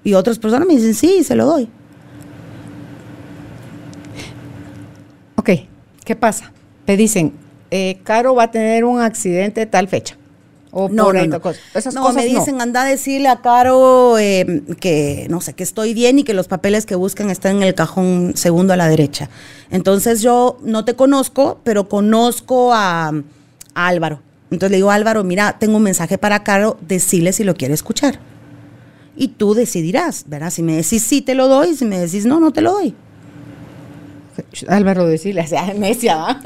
[0.05, 1.70] Y otras personas me dicen, sí, se lo doy.
[5.37, 5.50] Ok,
[6.05, 6.52] ¿qué pasa?
[6.85, 7.33] Te dicen,
[7.70, 10.16] eh, Caro va a tener un accidente de tal fecha.
[10.74, 11.40] O No, por no, no.
[11.74, 15.62] Esas no, cosas me dicen, anda a decirle a Caro eh, que, no sé, que
[15.62, 18.88] estoy bien y que los papeles que buscan están en el cajón segundo a la
[18.88, 19.28] derecha.
[19.70, 24.20] Entonces yo no te conozco, pero conozco a, a Álvaro.
[24.50, 28.18] Entonces le digo, Álvaro, mira, tengo un mensaje para Caro, decirle si lo quiere escuchar.
[29.14, 30.50] Y tú decidirás, ¿verdad?
[30.50, 32.94] Si me decís sí, te lo doy, si me decís no, no te lo doy.
[34.68, 36.40] Álvaro decirle, o sea, necia, ¿va?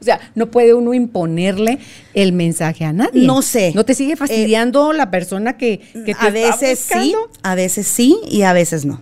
[0.00, 1.78] o sea, no puede uno imponerle
[2.14, 3.26] el mensaje a nadie.
[3.26, 3.72] No sé.
[3.74, 7.86] ¿No te sigue fastidiando la persona que, que te a veces está sí, a veces
[7.86, 9.00] sí y a veces no.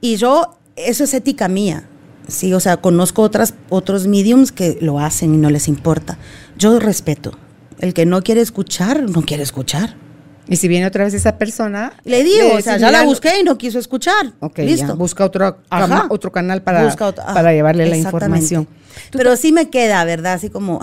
[0.00, 1.88] Y yo, eso es ética mía.
[2.28, 6.18] Sí, o sea, conozco otras, otros mediums que lo hacen y no les importa.
[6.58, 7.32] Yo respeto.
[7.80, 9.96] El que no quiere escuchar, no quiere escuchar.
[10.48, 11.92] Y si viene otra vez esa persona.
[12.04, 14.32] Le digo, o decís, sea, ya la "Mira, busqué y no quiso escuchar.
[14.40, 14.86] Ok, Listo.
[14.88, 18.66] ya, busca otro, cama- otro canal para, otro- ah, para llevarle la información.
[19.12, 20.32] Pero sí me queda, ¿verdad?
[20.34, 20.80] Así como,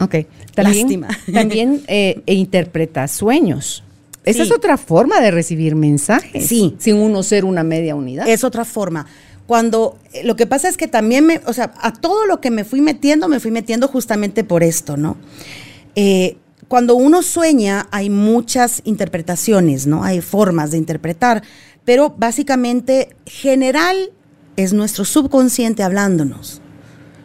[0.00, 0.14] Ok.
[0.54, 1.08] También, Lástima.
[1.32, 3.84] También eh, e interpreta sueños.
[4.24, 4.50] Esa Sí.
[4.50, 6.46] es otra forma de recibir mensajes.
[6.46, 6.76] Sí.
[6.78, 8.28] Sin uno ser una media unidad.
[8.28, 9.06] es otra forma.
[9.46, 12.50] Cuando eh, lo que pasa es que también me, o sea, a todo lo que
[12.50, 15.16] me fui metiendo, me fui metiendo justamente por esto, ¿no?
[15.96, 16.36] Eh,
[16.72, 20.04] cuando uno sueña hay muchas interpretaciones, ¿no?
[20.04, 21.42] Hay formas de interpretar,
[21.84, 24.10] pero básicamente general
[24.56, 26.62] es nuestro subconsciente hablándonos.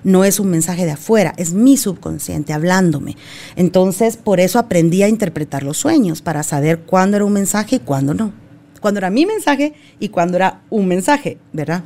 [0.03, 3.15] No es un mensaje de afuera, es mi subconsciente hablándome.
[3.55, 7.79] Entonces, por eso aprendí a interpretar los sueños, para saber cuándo era un mensaje y
[7.79, 8.33] cuándo no.
[8.81, 11.85] Cuándo era mi mensaje y cuándo era un mensaje, ¿verdad?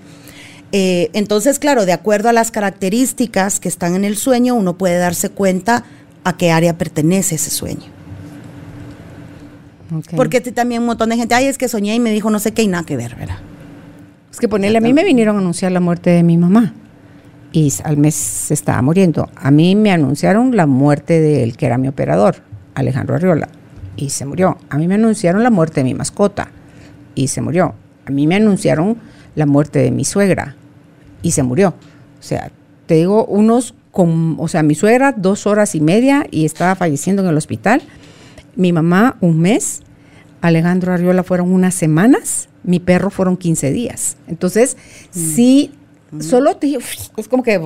[0.72, 4.98] Eh, entonces, claro, de acuerdo a las características que están en el sueño, uno puede
[4.98, 5.84] darse cuenta
[6.24, 7.86] a qué área pertenece ese sueño.
[9.96, 10.16] Ok.
[10.16, 12.54] Porque también un montón de gente, ay, es que soñé y me dijo no sé
[12.54, 13.40] qué y nada que ver, ¿verdad?
[14.32, 16.74] Es que ponerle, a mí me vinieron a anunciar la muerte de mi mamá
[17.52, 19.30] y al mes se estaba muriendo.
[19.36, 22.38] A mí me anunciaron la muerte del que era mi operador,
[22.76, 23.50] Alejandro Arriola,
[23.98, 24.58] y se murió.
[24.70, 26.50] A mí me anunciaron la muerte de mi mascota
[27.14, 27.76] y se murió.
[28.06, 28.98] A mí me anunciaron
[29.36, 30.56] la muerte de mi suegra
[31.22, 31.70] y se murió.
[32.20, 32.52] O sea,
[32.86, 37.22] te digo, unos con, o sea, mi suegra dos horas y media y estaba falleciendo
[37.22, 37.82] en el hospital.
[38.56, 39.82] Mi mamá un mes,
[40.42, 44.18] Alejandro Arriola fueron unas semanas, mi perro fueron 15 días.
[44.28, 44.78] Entonces,
[45.12, 45.72] sí,
[46.20, 46.78] solo te,
[47.18, 47.60] es como que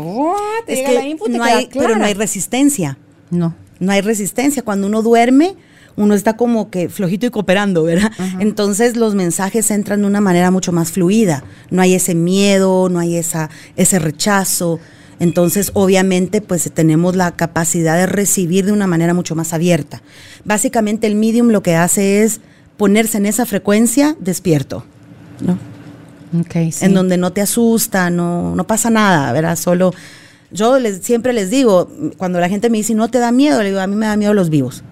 [0.66, 2.98] te Es llega que la no hay, pero no hay resistencia.
[3.30, 3.56] No.
[3.80, 4.64] No hay resistencia.
[4.64, 5.56] Cuando uno duerme,
[5.98, 8.12] uno está como que flojito y cooperando, ¿verdad?
[8.40, 11.44] Entonces los mensajes entran de una manera mucho más fluida.
[11.70, 14.80] No hay ese miedo, no hay esa, ese rechazo.
[15.20, 20.02] Entonces, obviamente, pues tenemos la capacidad de recibir de una manera mucho más abierta.
[20.44, 22.42] Básicamente, el medium lo que hace es
[22.78, 24.84] ponerse en esa frecuencia despierto,
[25.40, 25.58] ¿no?
[26.42, 26.84] Okay, sí.
[26.84, 29.56] En donde no te asusta, no, no pasa nada, ¿verdad?
[29.56, 29.94] Solo,
[30.52, 33.62] yo les, siempre les digo, cuando la gente me dice, ¿no te da miedo?
[33.62, 34.84] Le digo, a mí me da miedo los vivos,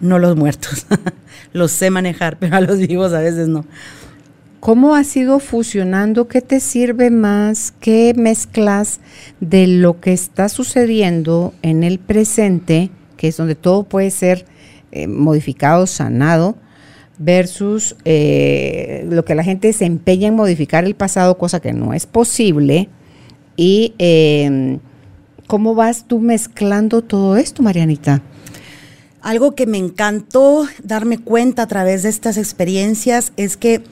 [0.00, 0.86] no los muertos.
[1.52, 3.64] los sé manejar, pero a los vivos a veces no.
[4.60, 6.26] ¿Cómo has ido fusionando?
[6.26, 7.72] ¿Qué te sirve más?
[7.78, 8.98] ¿Qué mezclas
[9.40, 14.46] de lo que está sucediendo en el presente, que es donde todo puede ser
[14.90, 16.56] eh, modificado, sanado,
[17.18, 21.94] versus eh, lo que la gente se empeña en modificar el pasado, cosa que no
[21.94, 22.88] es posible?
[23.56, 24.80] ¿Y eh,
[25.46, 28.22] cómo vas tú mezclando todo esto, Marianita?
[29.20, 33.82] Algo que me encantó darme cuenta a través de estas experiencias es que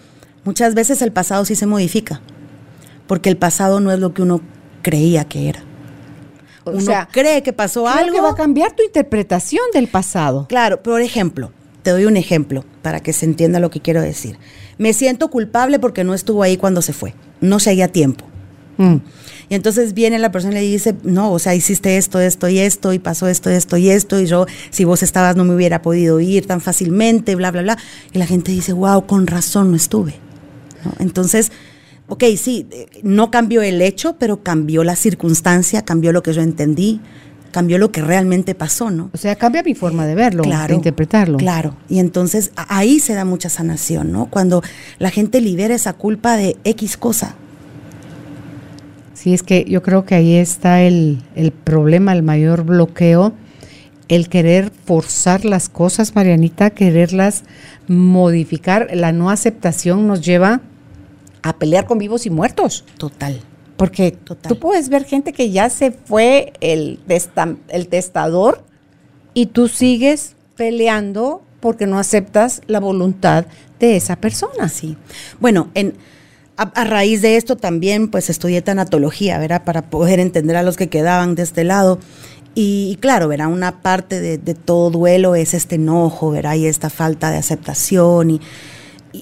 [0.47, 2.23] muchas veces el pasado sí se modifica,
[3.07, 4.41] porque el pasado no es lo que uno
[4.81, 5.61] creía que era.
[6.65, 8.15] O uno sea, cree que pasó algo.
[8.15, 10.47] que va a cambiar tu interpretación del pasado.
[10.49, 14.39] Claro, por ejemplo, te doy un ejemplo para que se entienda lo que quiero decir.
[14.79, 18.25] Me siento culpable porque no estuvo ahí cuando se fue, no seguía tiempo.
[18.79, 18.97] Mm.
[19.49, 22.59] Y entonces viene la persona y le dice, no, o sea, hiciste esto, esto y
[22.59, 25.83] esto, y pasó esto, esto y esto, y yo, si vos estabas, no me hubiera
[25.83, 27.79] podido ir tan fácilmente, bla, bla, bla.
[28.13, 30.26] Y la gente dice, wow, con razón no estuve.
[30.87, 30.95] ¿No?
[30.99, 31.53] Entonces,
[32.09, 36.43] ok, sí, eh, no cambió el hecho, pero cambió la circunstancia, cambió lo que yo
[36.43, 37.01] entendí,
[37.51, 39.11] cambió lo que realmente pasó, ¿no?
[39.13, 41.39] O sea, cambia mi forma de verlo, Claro, de interpretarlo.
[41.39, 44.27] Claro, y entonces ahí se da mucha sanación, ¿no?
[44.27, 44.63] Cuando
[44.99, 47.35] la gente libera esa culpa de X cosa.
[49.15, 53.33] Sí, es que yo creo que ahí está el, el problema, el mayor bloqueo,
[54.09, 57.43] el querer forzar las cosas, Marianita, quererlas
[57.89, 58.89] modificar.
[58.93, 60.61] La no aceptación nos lleva
[61.43, 62.85] a pelear con vivos y muertos.
[62.99, 63.41] Total.
[63.77, 64.49] Porque Total.
[64.51, 68.65] tú puedes ver gente que ya se fue el, testa- el testador
[69.35, 73.45] y tú sigues peleando porque no aceptas la voluntad
[73.79, 74.65] de esa persona.
[74.65, 74.97] Así.
[75.41, 75.95] Bueno, en,
[76.57, 79.63] a, a raíz de esto también pues estudié tanatología, ¿verdad?
[79.65, 81.99] Para poder entender a los que quedaban de este lado.
[82.55, 83.49] Y, y claro, ¿verdad?
[83.49, 86.55] Una parte de, de todo duelo es este enojo, ¿verdad?
[86.55, 88.41] Y esta falta de aceptación y,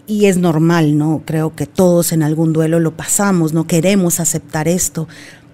[0.06, 1.22] y- es normal, ¿no?
[1.24, 5.06] Creo que todos en algún duelo lo pasamos, no queremos aceptar esto,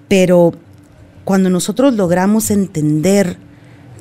[0.09, 0.53] pero
[1.25, 3.37] cuando nosotros logramos entender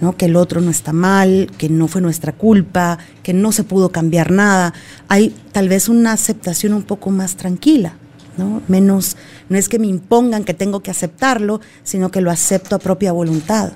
[0.02, 0.16] ¿no?
[0.16, 3.90] que el otro no está mal, que no fue nuestra culpa, que no se pudo
[3.92, 4.74] cambiar nada,
[5.10, 7.96] hay tal vez una aceptación un poco más tranquila,
[8.38, 8.62] ¿no?
[8.70, 9.18] Menos,
[9.50, 13.12] no es que me impongan que tengo que aceptarlo, sino que lo acepto a propia
[13.12, 13.74] voluntad.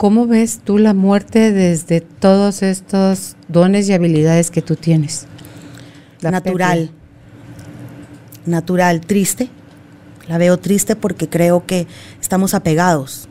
[0.00, 5.26] ¿Cómo ves tú la muerte desde todos estos dones y habilidades que tú tienes?
[6.22, 6.90] La natural.
[8.46, 9.50] Natural, triste.
[10.26, 11.86] La veo triste porque creo que
[12.18, 13.28] estamos apegados.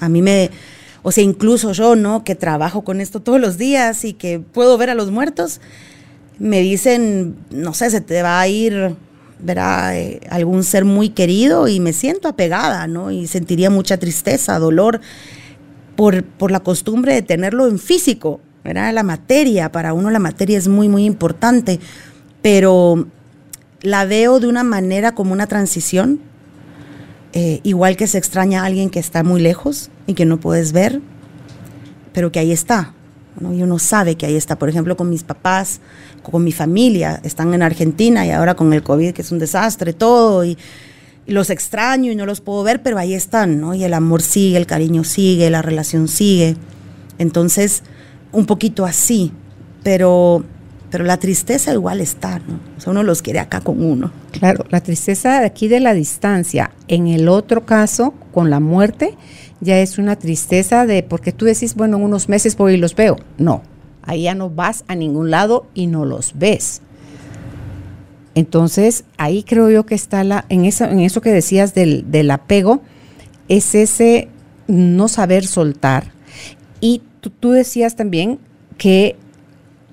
[0.00, 0.50] A mí me,
[1.02, 2.24] o sea, incluso yo, ¿no?
[2.24, 5.60] Que trabajo con esto todos los días y que puedo ver a los muertos,
[6.38, 8.96] me dicen, no sé, se te va a ir,
[9.40, 13.10] verá, eh, algún ser muy querido y me siento apegada, ¿no?
[13.10, 15.00] Y sentiría mucha tristeza, dolor
[15.96, 18.92] por, por la costumbre de tenerlo en físico, ¿verdad?
[18.92, 21.80] La materia, para uno la materia es muy, muy importante,
[22.42, 23.06] pero
[23.82, 26.20] la veo de una manera como una transición,
[27.32, 30.72] eh, igual que se extraña a alguien que está muy lejos y que no puedes
[30.72, 31.00] ver,
[32.12, 32.94] pero que ahí está,
[33.40, 33.52] ¿no?
[33.52, 35.80] y uno sabe que ahí está, por ejemplo, con mis papás,
[36.22, 39.92] con mi familia, están en Argentina y ahora con el COVID, que es un desastre,
[39.92, 40.58] todo, y,
[41.26, 43.74] y los extraño y no los puedo ver, pero ahí están, ¿no?
[43.74, 46.56] Y el amor sigue, el cariño sigue, la relación sigue.
[47.18, 47.82] Entonces,
[48.32, 49.32] un poquito así,
[49.82, 50.44] pero,
[50.90, 52.58] pero la tristeza igual está, ¿no?
[52.76, 54.10] O sea, uno los quiere acá con uno.
[54.32, 56.70] Claro, la tristeza de aquí de la distancia.
[56.88, 59.14] En el otro caso, con la muerte,
[59.60, 62.94] ya es una tristeza de, porque tú decís, bueno, en unos meses voy y los
[62.94, 63.16] veo.
[63.36, 63.62] No,
[64.02, 66.80] ahí ya no vas a ningún lado y no los ves.
[68.34, 72.82] Entonces, ahí creo yo que está la, en eso, en eso que decías del, apego,
[73.48, 74.28] es ese
[74.68, 76.12] no saber soltar.
[76.80, 77.02] Y
[77.40, 78.38] tú decías también
[78.76, 79.16] que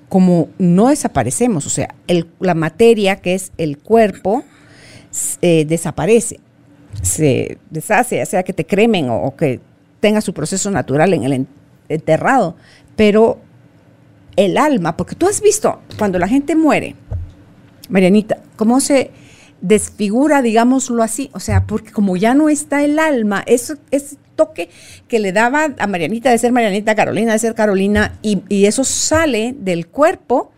[0.08, 4.44] como no desaparecemos, o sea, el- la materia que es el cuerpo
[5.42, 6.40] eh, desaparece,
[7.02, 9.60] se deshace, ya sea que te cremen o, o que
[10.00, 11.48] tenga su proceso natural en el en-
[11.88, 12.56] enterrado,
[12.96, 13.38] pero
[14.36, 16.94] el alma, porque tú has visto cuando la gente muere,
[17.88, 19.10] Marianita, cómo se
[19.62, 24.68] desfigura, digámoslo así, o sea, porque como ya no está el alma, eso ese toque
[25.08, 29.54] que le daba a Marianita de ser Marianita, Carolina de ser Carolina, y, eso sale
[29.58, 30.52] del cuerpo,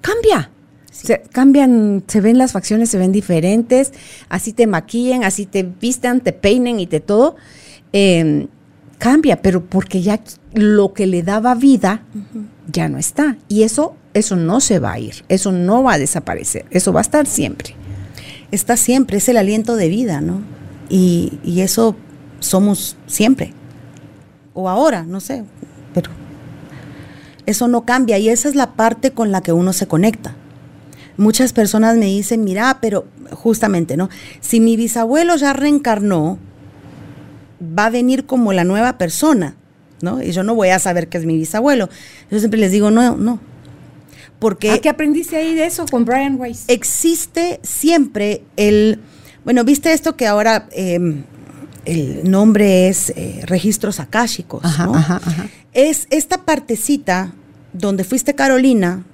[0.00, 0.50] cambia.
[0.90, 3.92] Se cambian, se ven las facciones, se ven diferentes,
[4.30, 7.36] así te maquillen, así te vistan, te peinen y te todo.
[7.92, 8.48] Em,
[8.98, 10.20] cambia, pero porque ya
[10.54, 12.02] lo que le daba vida
[12.72, 13.36] ya no está.
[13.48, 17.00] Y eso, eso no se va a ir, eso no va a desaparecer, eso va
[17.00, 17.74] a estar siempre.
[18.50, 20.40] Está siempre, es el aliento de vida, ¿no?
[20.88, 21.96] Y, y eso
[22.40, 23.52] somos siempre.
[24.54, 25.44] O ahora, no sé,
[25.92, 26.10] pero
[27.44, 30.34] eso no cambia y esa es la parte con la que uno se conecta
[31.16, 34.08] muchas personas me dicen, mira, pero justamente, ¿no?
[34.40, 36.38] Si mi bisabuelo ya reencarnó,
[37.60, 39.56] va a venir como la nueva persona,
[40.02, 40.22] ¿no?
[40.22, 41.88] Y yo no voy a saber que es mi bisabuelo.
[42.30, 43.40] Yo siempre les digo, no, no.
[44.38, 44.70] Porque...
[44.70, 46.64] ¿A qué aprendiste ahí de eso con Brian Weiss?
[46.68, 49.00] Existe siempre el...
[49.44, 51.22] Bueno, viste esto que ahora em,
[51.86, 54.94] el nombre es eh, registros akáshicos, ¿no?
[54.94, 55.48] Ajá, ajá.
[55.72, 57.32] Es esta partecita
[57.72, 59.04] donde fuiste Carolina,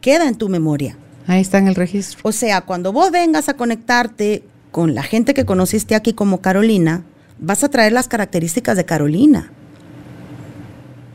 [0.00, 0.96] queda en tu memoria.
[1.26, 2.20] Ahí está en el registro.
[2.22, 7.04] O sea, cuando vos vengas a conectarte con la gente que conociste aquí como Carolina,
[7.38, 9.52] vas a traer las características de Carolina.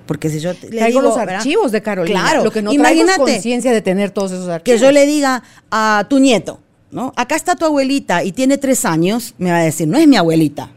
[0.06, 3.72] Porque si yo le digo los archivos de Carolina, claro, lo que no imagínate conciencia
[3.72, 4.80] de tener todos esos archivos.
[4.80, 6.60] Que yo le diga a tu nieto,
[6.92, 7.14] ¿no?
[7.16, 10.18] Acá está tu abuelita y tiene tres años, me va a decir, no es mi
[10.18, 10.72] abuelita,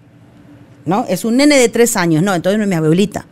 [0.85, 1.05] ¿no?
[1.09, 3.27] Es un nene de tres años, no, entonces no es mi abuelita.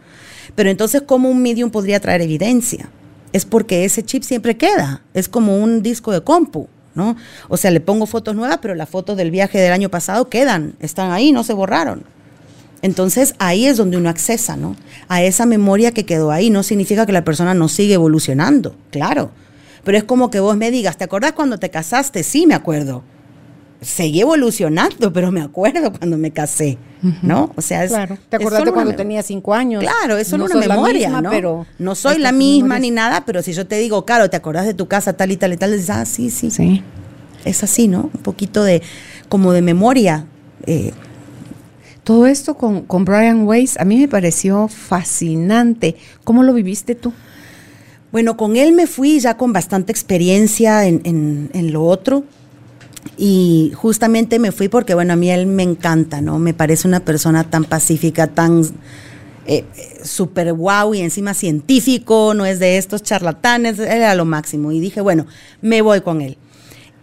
[0.54, 2.88] Pero entonces, ¿cómo un medium podría traer evidencia?
[3.32, 5.02] es porque ese chip siempre queda.
[5.14, 7.16] Es como un disco de compu, ¿no?
[7.48, 10.74] O sea, le pongo fotos nuevas, pero las fotos del viaje del año pasado quedan,
[10.80, 12.04] están ahí, no se borraron.
[12.82, 14.76] Entonces ahí es donde uno accesa, ¿no?
[15.08, 16.50] A esa memoria que quedó ahí.
[16.50, 19.30] No significa que la persona no sigue evolucionando, claro.
[19.84, 22.22] Pero es como que vos me digas, ¿te acordás cuando te casaste?
[22.22, 23.02] Sí, me acuerdo
[23.82, 26.78] seguí evolucionando, pero me acuerdo cuando me casé,
[27.20, 27.52] ¿no?
[27.56, 28.16] O sea, es, claro.
[28.28, 29.82] ¿Te acuerdas de cuando tenía cinco años?
[29.82, 31.30] Claro, eso no es una memoria, ¿no?
[31.30, 34.66] Pero no soy la misma ni nada, pero si yo te digo, claro, ¿te acordás
[34.66, 35.72] de tu casa tal y tal y tal?
[35.72, 36.50] Dices, ah, sí, sí.
[36.50, 36.82] Sí.
[37.44, 38.10] Es así, ¿no?
[38.14, 38.82] Un poquito de,
[39.28, 40.26] como de memoria.
[40.66, 40.92] Eh.
[42.04, 45.96] Todo esto con, con Brian Weiss a mí me pareció fascinante.
[46.22, 47.12] ¿Cómo lo viviste tú?
[48.12, 52.24] Bueno, con él me fui ya con bastante experiencia en, en, lo otro
[53.16, 56.38] y justamente me fui porque, bueno, a mí él me encanta, ¿no?
[56.38, 58.64] Me parece una persona tan pacífica, tan
[59.46, 59.64] eh,
[60.04, 64.72] súper guau y encima científico, no es de estos charlatanes, era lo máximo.
[64.72, 65.26] Y dije, bueno,
[65.62, 66.36] me voy con él.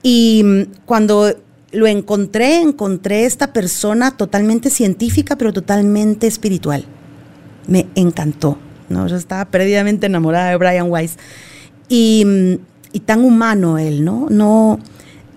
[0.04, 1.34] Y mm, cuando
[1.72, 6.86] lo encontré, encontré esta persona totalmente científica, pero totalmente espiritual.
[7.68, 8.58] Me encantó,
[8.90, 9.08] ¿no?
[9.08, 11.18] Yo estaba perdidamente enamorada de Brian Weiss.
[11.88, 12.54] Y, mm,
[12.94, 14.28] y tan humano él, ¿no?
[14.30, 14.80] No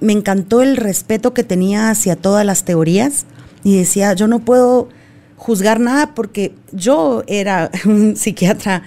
[0.01, 3.25] me encantó el respeto que tenía hacia todas las teorías
[3.63, 4.89] y decía, yo no puedo
[5.37, 8.83] juzgar nada porque yo era un psiquiatra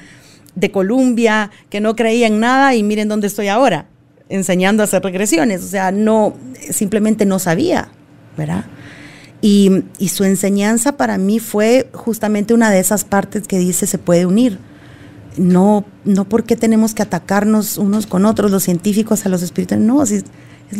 [0.55, 3.87] de Colombia que no creía en nada y miren dónde estoy ahora,
[4.29, 5.63] enseñando a hacer regresiones.
[5.63, 6.35] O sea, no,
[6.69, 7.89] simplemente no sabía,
[8.37, 8.65] ¿verdad?
[9.47, 14.25] Y, su enseñanza para mí fue justamente una de esas partes que dice se puede
[14.25, 14.57] unir.
[15.37, 20.01] No, no porque tenemos que atacarnos unos con otros, los científicos a los espirituales, no,
[20.01, 20.23] es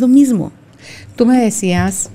[0.00, 0.50] lo mismo.
[1.14, 2.10] Tú me decías,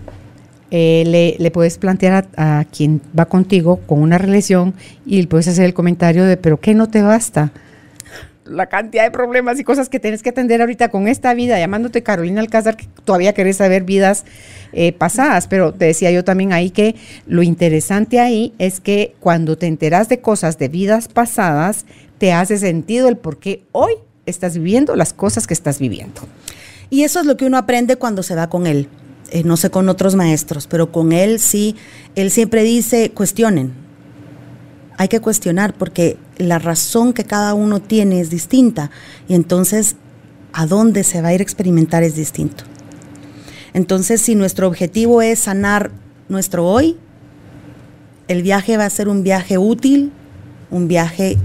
[0.71, 4.73] eh, le, puedes plantear a, quien va contigo con una relación
[5.05, 7.53] y le puedes hacer el comentario de, pero ¿qué no te basta?
[8.45, 12.03] La cantidad de problemas y cosas que tienes que atender ahorita con esta vida, llamándote
[12.03, 14.25] Carolina Alcázar, que todavía querés saber vidas
[14.73, 16.95] eh, pasadas, pero te decía yo también ahí que
[17.27, 21.85] lo interesante ahí es que cuando te enteras de cosas de vidas pasadas,
[22.17, 23.93] te hace sentido el por qué hoy
[24.25, 26.21] estás viviendo las cosas que estás viviendo.
[26.89, 28.87] Y eso es lo que uno aprende cuando se va con él.
[29.31, 31.75] Eh, no sé con otros maestros, pero con él sí,
[32.15, 33.71] él siempre dice, cuestionen.
[35.01, 38.91] Hay que cuestionar porque la razón que cada uno tiene es distinta
[39.27, 39.95] y entonces
[40.53, 42.65] a dónde se va a ir a experimentar es distinto.
[43.73, 45.89] Entonces, si nuestro objetivo es sanar
[46.29, 46.97] nuestro hoy,
[48.27, 50.11] el viaje va a ser un viaje útil,
[50.69, 51.35] un viaje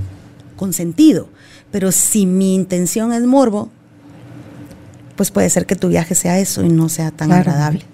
[0.56, 1.30] con sentido.
[1.70, 3.70] Pero si mi intención es morbo,
[5.16, 7.86] pues puede ser que tu viaje sea eso y no sea tan agradable.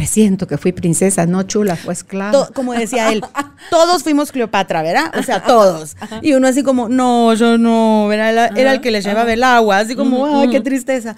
[0.00, 2.48] Presiento que fui princesa, no chula, fue esclava.
[2.54, 3.22] como decía él,
[3.70, 5.12] todos fuimos Cleopatra, ¿verdad?
[5.18, 5.94] O sea, todos.
[6.22, 8.56] Y uno así como, no, yo no, ¿verdad?
[8.56, 11.16] Era, el que les llevaba el agua, así como, ay, qué tristeza.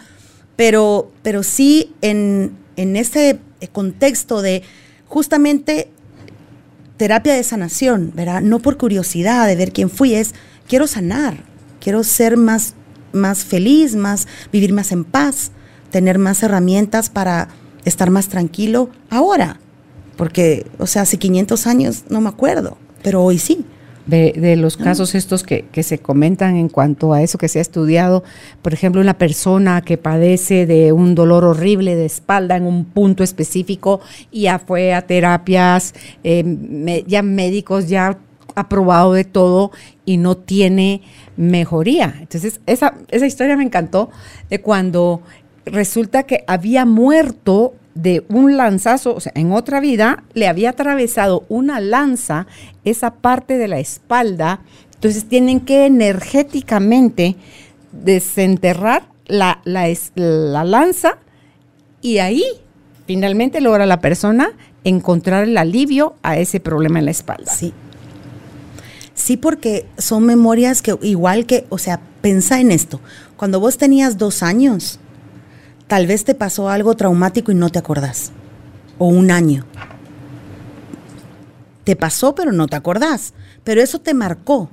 [0.57, 3.39] Pero, pero sí en, en ese
[3.71, 4.65] contexto de
[5.07, 5.89] justamente
[6.97, 8.41] terapia de sanación, ¿verdad?
[8.41, 10.35] No por curiosidad de ver quién fui, es
[10.67, 11.37] quiero sanar,
[11.79, 12.75] quiero ser más
[13.13, 15.53] más feliz, más vivir más en paz,
[15.93, 17.49] tener más herramientas para
[17.85, 19.59] estar más tranquilo ahora.
[20.17, 23.65] Porque, o sea, hace 500 años no me acuerdo, pero hoy sí.
[24.05, 27.61] De, de, los casos estos que, que, se comentan en cuanto a eso que se
[27.61, 28.25] ha estudiado,
[28.61, 33.23] por ejemplo, una persona que padece de un dolor horrible de espalda en un punto
[33.23, 34.01] específico
[34.33, 38.19] y ya fue a terapias, eh, me, ya médicos, ya
[38.55, 39.71] ha probado de todo
[40.05, 41.03] y no tiene
[41.37, 42.15] mejoría.
[42.21, 44.11] Entonces, esa, esa historia me encantó
[44.51, 45.23] de cuando
[45.65, 51.45] resulta que había muerto de un lanzazo, o sea, en otra vida le había atravesado
[51.49, 52.47] una lanza
[52.85, 54.61] esa parte de la espalda,
[54.95, 57.37] entonces tienen que energéticamente
[57.93, 61.19] desenterrar la, la, la lanza
[62.01, 62.45] y ahí
[63.07, 64.53] finalmente logra la persona
[64.85, 67.53] encontrar el alivio a ese problema en la espalda.
[67.53, 67.73] Sí.
[69.15, 73.01] Sí, porque son memorias que igual que, o sea, pensa en esto.
[73.37, 74.99] Cuando vos tenías dos años,
[75.93, 78.33] tal vez te pasó algo traumático y no te acordás.
[78.97, 79.67] O un año.
[81.85, 83.35] Te pasó, pero no te acordás.
[83.63, 84.71] Pero eso te marcó.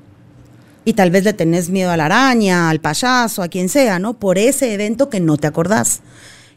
[0.86, 4.14] Y tal vez le tenés miedo a la araña, al payaso, a quien sea, ¿no?
[4.14, 6.00] Por ese evento que no te acordás.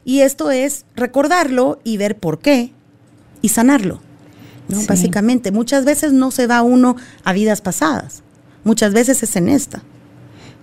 [0.04, 2.70] Y esto es recordarlo y ver por qué
[3.40, 4.00] y sanarlo.
[4.68, 4.78] ¿no?
[4.78, 4.86] Sí.
[4.86, 6.94] Básicamente, muchas veces no se va uno
[7.24, 8.22] a vidas pasadas.
[8.62, 9.82] Muchas veces es en esta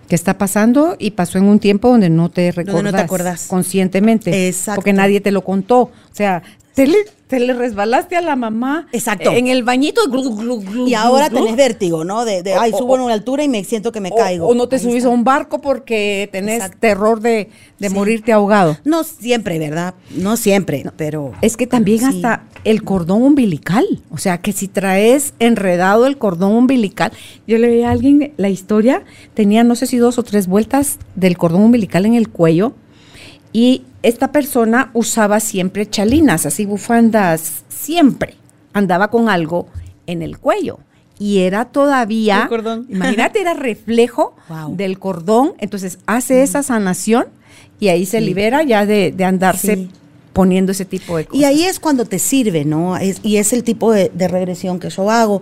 [0.10, 3.46] que está pasando y pasó en un tiempo donde no te recuerdas no te acordás.
[3.48, 4.48] conscientemente.
[4.48, 4.78] Exacto.
[4.78, 5.82] Porque nadie te lo contó.
[5.82, 6.42] O sea,
[6.74, 6.98] te le,
[7.28, 9.32] te le resbalaste a la mamá Exacto.
[9.32, 12.24] en el bañito glu, glu, glu, y ahora tenés vértigo, ¿no?
[12.26, 14.48] De, de ay, subo a una altura y me siento que me o, caigo.
[14.48, 15.10] O no te Ahí subís está.
[15.10, 16.78] a un barco porque tenés Exacto.
[16.80, 17.50] terror de,
[17.80, 17.94] de Sí.
[17.94, 18.78] morirte ahogado.
[18.86, 19.94] No siempre, ¿verdad?
[20.12, 21.34] No siempre, pero...
[21.42, 22.06] Es que también sí.
[22.06, 27.12] hasta el cordón umbilical, o sea, que si traes enredado el cordón umbilical,
[27.48, 29.04] yo le veía a alguien la historia,
[29.34, 32.74] tenía no sé si dos o tres vueltas del cordón umbilical en el cuello
[33.52, 38.36] y esta persona usaba siempre chalinas, así bufandas, siempre
[38.74, 39.68] andaba con algo
[40.08, 40.80] en el cuello.
[41.18, 42.86] Y era todavía, El cordón.
[42.90, 44.76] imagínate, era reflejo Wow.
[44.78, 45.54] del cordón.
[45.60, 47.26] Entonces hace esa sanación
[47.80, 48.26] y ahí se Sí.
[48.26, 49.90] libera ya de, de andarse Sí.
[50.32, 51.42] poniendo ese tipo de cosas.
[51.42, 52.96] Y ahí es cuando te sirve, ¿no?
[52.98, 55.42] Es- y es el tipo de, de regresión que yo hago.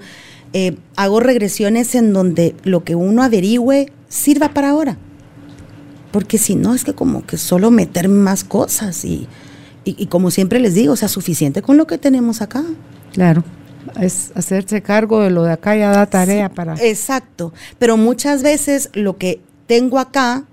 [0.54, 4.98] Eh, hago regresiones en donde lo que uno averigüe sirva para ahora.
[6.18, 9.28] Porque si no, es que como que solo meter más cosas y,
[9.86, 12.64] y, y como siempre les digo, o sea, suficiente con lo que tenemos acá.
[13.14, 13.44] Claro,
[14.02, 16.74] es hacerse cargo de lo de acá ya da tarea Sí, para...
[16.78, 17.54] Exacto.
[17.78, 20.46] Pero muchas veces lo que tengo acá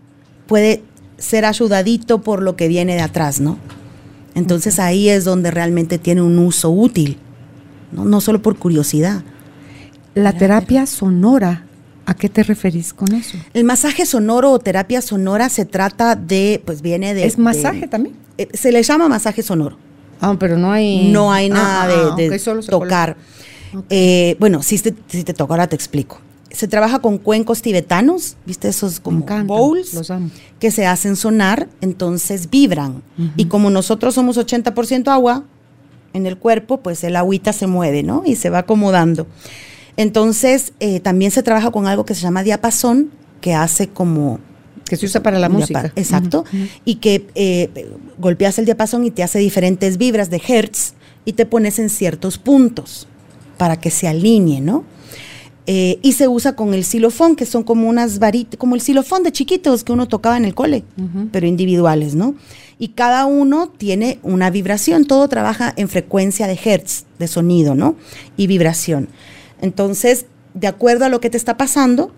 [0.47, 0.83] puede
[1.17, 3.57] ser ayudadito por lo que viene de atrás, ¿no?
[4.35, 7.17] Entonces ahí es donde realmente tiene un uso útil,
[7.91, 9.23] no, no solo por curiosidad.
[10.15, 11.65] La terapia sonora,
[12.07, 13.37] ¿a qué te referís con eso?
[13.55, 17.25] El masaje sonoro o terapia sonora se trata de, pues viene de...
[17.27, 18.17] ¿Es masaje de- también?
[18.39, 19.77] eh, se le llama masaje sonoro.
[20.21, 21.11] Ah, pero no hay...
[21.13, 23.17] No hay nada Ah, ah, de, ok, solo tocar.
[23.91, 26.19] Eh, bueno, si te, si te toca, ahora te explico.
[26.51, 28.69] Se trabaja con cuencos tibetanos, ¿viste?
[28.69, 30.31] Esos como encantan, bowls los amo.
[30.61, 33.03] que se hacen sonar, entonces vibran.
[33.37, 35.43] Y como nosotros somos 80% agua
[36.13, 38.23] en el cuerpo, pues el agüita se mueve, ¿no?
[38.25, 39.27] Y se va acomodando.
[39.97, 44.41] Entonces, eh, también se trabaja con algo que se llama diapasón, que hace como
[44.89, 45.93] Que se usa para la música.
[45.97, 46.45] Exacto.
[46.85, 47.89] Y que eh,
[48.19, 52.39] golpeas el diapasón y te hace diferentes vibras de hertz y te pones en ciertos
[52.39, 53.07] puntos
[53.57, 54.85] para que se alinee, ¿no?
[55.67, 59.23] Eh, y se usa con el xilofón, que son como unas varitas, como el xilofón
[59.23, 60.85] de chiquitos que uno tocaba en el cole,
[61.33, 62.35] pero individuales, ¿no?
[62.79, 67.97] Y cada uno tiene una vibración, todo trabaja en frecuencia de hertz, de sonido, ¿no?
[68.37, 69.09] Y vibración.
[69.65, 72.13] Entonces, de acuerdo a lo que te está pasando,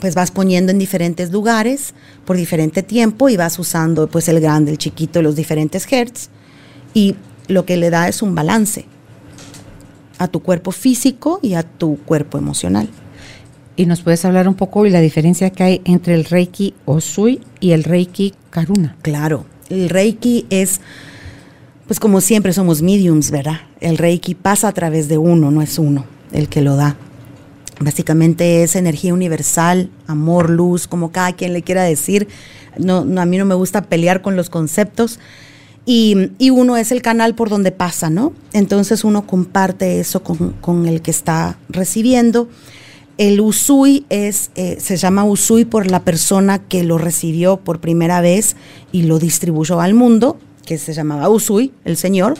[0.00, 1.94] pues vas poniendo en diferentes lugares
[2.24, 6.30] por diferente tiempo y vas usando pues el grande, el chiquito, los diferentes hertz
[6.94, 7.14] y
[7.46, 8.86] lo que le da es un balance
[10.18, 12.88] a tu cuerpo físico y a tu cuerpo emocional.
[13.76, 17.40] Y nos puedes hablar un poco de la diferencia que hay entre el Reiki Osui
[17.60, 18.96] y el Reiki Karuna.
[19.02, 20.80] Claro, el Reiki es,
[21.86, 23.60] pues como siempre somos mediums, ¿verdad?
[23.78, 26.96] El Reiki pasa a través de uno, no es uno el que lo da.
[27.80, 32.28] Básicamente es energía universal, amor, luz, como cada quien le quiera decir.
[32.76, 35.20] No, a mí no me gusta pelear con los conceptos.
[35.86, 38.32] Y, y uno es el canal por donde pasa, ¿no?
[38.52, 42.48] Entonces uno comparte eso con, con el que está recibiendo.
[43.16, 48.20] El Usui es, eh, se llama Usui por la persona que lo recibió por primera
[48.20, 48.54] vez
[48.92, 52.34] y lo distribuyó al mundo, que se llamaba Usui, el señor.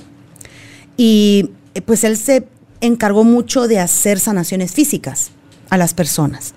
[0.97, 2.47] Y eh, pues él se
[2.81, 5.31] encargó mucho de hacer sanaciones físicas
[5.71, 6.55] a las personas.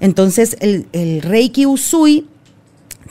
[0.00, 2.26] Entonces el, el Reiki Usui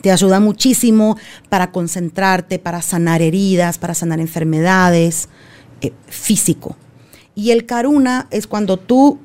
[0.02, 1.18] Te ayuda muchísimo
[1.50, 5.30] para concentrarte, para sanar heridas, para sanar enfermedades,
[5.82, 6.78] eh, físico.
[7.34, 9.20] Y el karuna es cuando tú,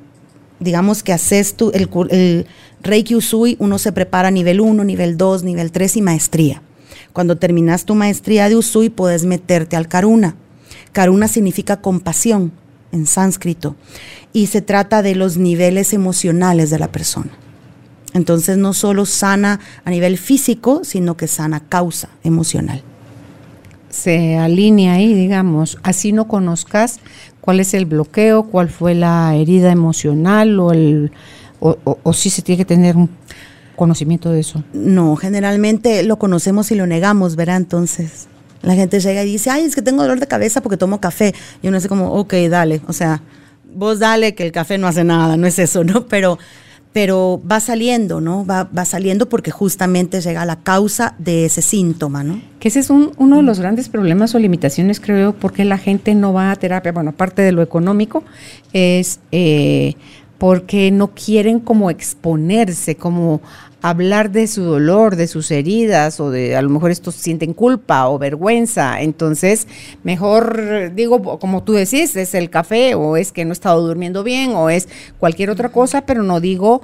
[0.58, 2.46] digamos que haces tu, el, el
[2.82, 6.62] Reiki Usui, uno se prepara nivel 1, nivel 2, nivel 3 y maestría.
[7.12, 10.36] Cuando terminas tu maestría de Usui, puedes meterte al karuna.
[10.92, 12.52] Karuna significa compasión
[12.92, 13.76] en sánscrito
[14.32, 17.30] y se trata de los niveles emocionales de la persona.
[18.12, 22.82] Entonces no solo sana a nivel físico, sino que sana causa emocional.
[23.88, 27.00] Se alinea ahí, digamos, así no conozcas
[27.40, 31.12] cuál es el bloqueo, cuál fue la herida emocional o el
[31.60, 33.10] o, si se tiene que tener un
[33.76, 34.64] conocimiento de eso.
[34.72, 37.58] No, generalmente lo conocemos y lo negamos, ¿verdad?
[37.58, 38.28] Entonces
[38.62, 41.34] la gente llega y dice, ay, es que tengo dolor de cabeza porque tomo café.
[41.62, 43.22] Y uno dice como, ok, dale, o sea,
[43.74, 46.06] vos dale que el café no hace nada, no es eso, ¿no?
[46.08, 46.38] Pero
[46.92, 48.44] pero va saliendo, ¿no?
[48.44, 52.42] Va, va, saliendo porque justamente llega la causa de ese síntoma, ¿no?
[52.58, 56.32] Que ese es uno de los grandes problemas o limitaciones, creo, porque la gente no
[56.32, 56.90] va a terapia.
[56.90, 58.24] Bueno, aparte de lo económico,
[58.72, 59.94] es eh,
[60.40, 63.42] porque no quieren como exponerse, como
[63.82, 68.08] hablar de su dolor, de sus heridas, o de a lo mejor estos sienten culpa
[68.08, 69.02] o vergüenza.
[69.02, 69.68] Entonces,
[70.02, 74.24] mejor digo, como tú decís, es el café, o es que no he estado durmiendo
[74.24, 74.88] bien, o es
[75.18, 76.80] cualquier otra cosa, pero no digo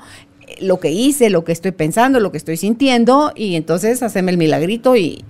[0.60, 4.36] lo que hice, lo que estoy pensando, lo que estoy sintiendo, y entonces haceme el
[4.36, 5.24] milagrito y,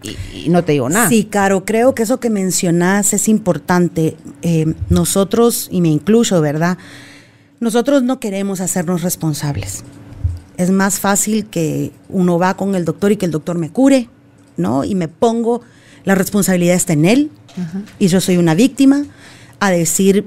[0.48, 1.08] no te digo nada.
[1.08, 4.16] Sí, Caro, creo que eso que mencionas es importante.
[4.42, 6.76] Eh, nosotros, y me incluyo, ¿verdad?
[7.60, 9.84] Nosotros no queremos hacernos responsables
[10.56, 14.08] es más fácil que uno va con el doctor y que el doctor me cure,
[14.56, 14.84] ¿no?
[14.84, 15.62] Y me pongo,
[16.04, 17.30] la responsabilidad está en él
[17.98, 19.04] y yo soy una víctima,
[19.60, 20.26] a decir,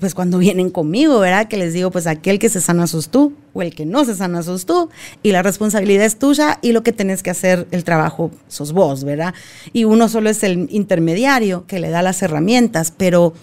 [0.00, 1.46] pues cuando vienen conmigo, ¿verdad?
[1.46, 4.16] Que les digo, pues aquel que se sana sos tú o el que no se
[4.16, 4.90] sana sos tú
[5.22, 9.04] y la responsabilidad es tuya y lo que tenés que hacer el trabajo sos vos,
[9.04, 9.34] ¿verdad?
[9.72, 13.34] Y uno solo es el intermediario que le da las herramientas, pero,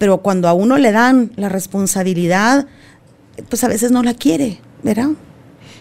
[0.00, 2.66] pero cuando a uno le dan la responsabilidad,
[3.50, 5.10] pues a veces no la quiere, ¿verdad?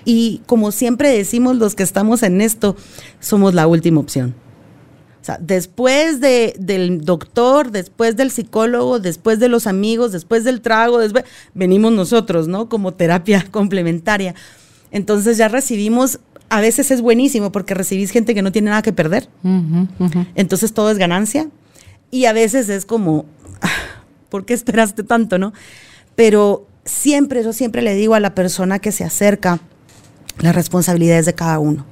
[0.04, 2.76] Y como siempre decimos los que estamos en esto,
[3.22, 4.36] somos la última opción.
[5.22, 10.60] O sea, después de, del doctor, después del psicólogo, después de los amigos, después del
[10.60, 12.68] trago, después, venimos nosotros, ¿no?
[12.68, 14.36] Como terapia complementaria.
[14.92, 18.92] Entonces ya recibimos, a veces es buenísimo porque recibís gente que no tiene nada que
[18.92, 19.30] perder.
[20.36, 21.50] Entonces todo es ganancia.
[22.12, 23.24] Y a veces es como,
[23.62, 23.99] ah,
[24.30, 25.54] ¿por qué esperaste tanto, no?
[26.16, 29.60] Pero siempre, yo siempre le digo a la persona que se acerca,
[30.40, 31.86] las responsabilidades de cada uno.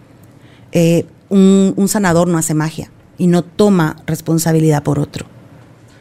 [0.72, 5.26] Eh, un, sanador no hace magia y no toma responsabilidad por otro.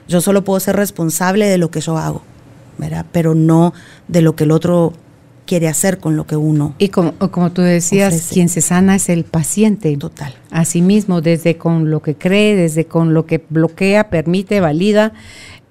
[0.08, 2.22] Yo solo puedo ser responsable de lo que yo hago,
[2.78, 3.06] ¿verdad?
[3.10, 3.72] Pero no
[4.06, 4.92] de lo que el otro
[5.46, 6.74] quiere hacer con lo que uno.
[6.78, 9.96] Y como, como tú decías, quien se sana es el paciente.
[9.96, 10.34] Total.
[10.50, 15.12] Asimismo, desde con lo que cree, desde con lo que bloquea, permite, valida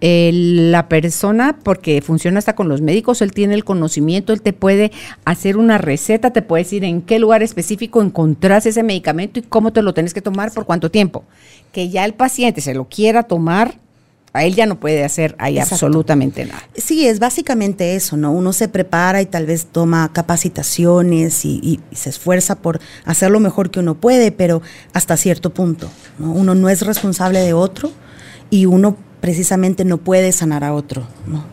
[0.01, 4.91] la persona, porque funciona hasta con los médicos, él tiene el conocimiento, él te puede
[5.23, 9.73] hacer una receta, te puede decir en qué lugar específico encontrás ese medicamento y cómo
[9.73, 11.23] te lo tienes que tomar, por cuánto tiempo.
[11.71, 13.79] Que ya el paciente se lo quiera tomar,
[14.35, 16.61] a él ya no puede hacer ahí absolutamente nada.
[16.75, 18.33] Sí, es básicamente eso, ¿no?
[18.33, 23.71] Uno se prepara y tal vez toma capacitaciones y, se esfuerza por hacer lo mejor
[23.71, 25.89] que uno puede, pero hasta cierto punto,
[26.19, 26.33] ¿no?
[26.33, 27.91] Uno no es responsable de otro
[28.49, 31.03] y uno precisamente no puede sanar a otro.
[31.27, 31.43] ¿no?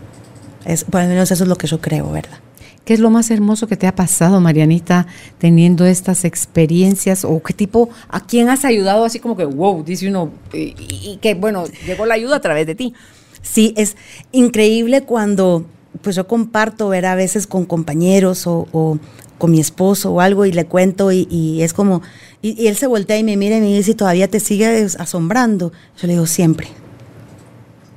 [0.65, 2.39] Es, por lo menos eso es lo que yo creo, ¿verdad?
[2.85, 5.07] ¿Qué es lo más hermoso que te ha pasado, Marianita,
[5.39, 7.25] teniendo estas experiencias?
[7.25, 11.35] ¿O qué tipo, a quién has ayudado así como que, wow, dice uno, y, que,
[11.35, 12.93] bueno, llegó la ayuda a través de ti?
[13.41, 13.97] Sí, es
[14.33, 15.65] increíble cuando,
[16.03, 18.99] pues yo comparto, ver a veces con compañeros o,
[19.39, 22.03] con mi esposo o algo y le cuento y, es como,
[22.43, 25.73] y, y, él se voltea y me mira y me dice, ¿todavía te sigue asombrando?
[26.01, 26.67] Yo le digo, siempre,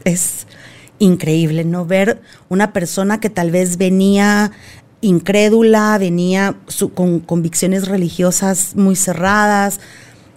[0.06, 0.48] es
[1.00, 1.86] increíble, ¿no?
[1.86, 4.52] Ver una persona que tal vez venía
[5.02, 6.56] incrédula, venía
[6.94, 9.80] con convicciones religiosas muy cerradas,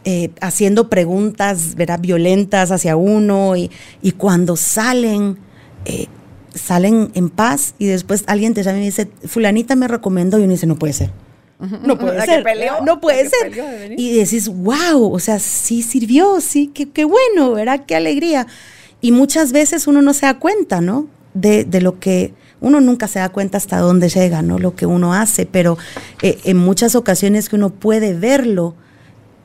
[0.04, 2.00] eh, haciendo preguntas ¿verdad?
[2.00, 3.70] violentas hacia uno y,
[4.16, 5.38] cuando salen,
[5.84, 6.06] eh,
[6.54, 10.52] salen en paz y después alguien te llama y dice, fulanita me recomendó y uno
[10.52, 11.10] dice, no puede ser.
[11.82, 12.44] No puede ser.
[12.84, 13.94] no puede ser.
[13.96, 17.84] Y decís, wow, o sea, sí sirvió, sí, qué, qué bueno, ¿verdad?
[17.86, 18.46] Qué alegría.
[19.01, 21.07] Y muchas veces uno no se da cuenta, ¿no?
[21.34, 24.59] De, lo que uno nunca se da cuenta hasta dónde llega, ¿no?
[24.59, 25.78] Lo que uno hace, pero
[26.22, 28.74] eh, en muchas ocasiones que uno puede verlo,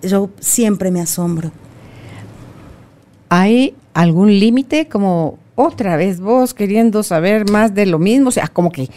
[0.01, 1.51] yo siempre me asombro.
[3.29, 8.29] ¿Hay algún límite como otra vez vos queriendo saber más de lo mismo?
[8.29, 8.89] O sea, como que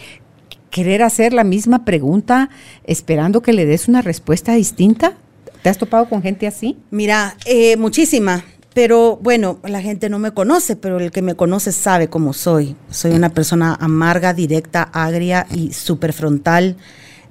[0.71, 2.49] querer hacer la misma pregunta
[2.83, 5.13] esperando que le des una respuesta distinta.
[5.61, 6.77] ¿Te has topado con gente así?
[6.91, 8.43] Mira, eh, muchísima.
[8.77, 12.75] Pero bueno, la gente no me conoce, pero el que me conoce sabe cómo soy.
[12.91, 16.77] Soy una persona amarga, directa, agria y súper frontal,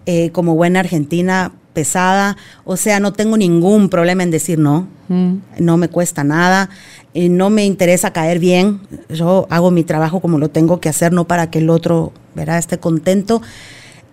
[0.06, 2.36] eh, como buena argentina, pesada.
[2.64, 4.88] O sea, no tengo ningún problema en decir no.
[5.06, 5.34] Mm.
[5.60, 6.68] No me cuesta nada.
[7.14, 8.80] Eh, no me interesa caer bien.
[9.08, 12.58] Yo hago mi trabajo como lo tengo que hacer, no para que el otro verá,
[12.58, 13.40] esté contento.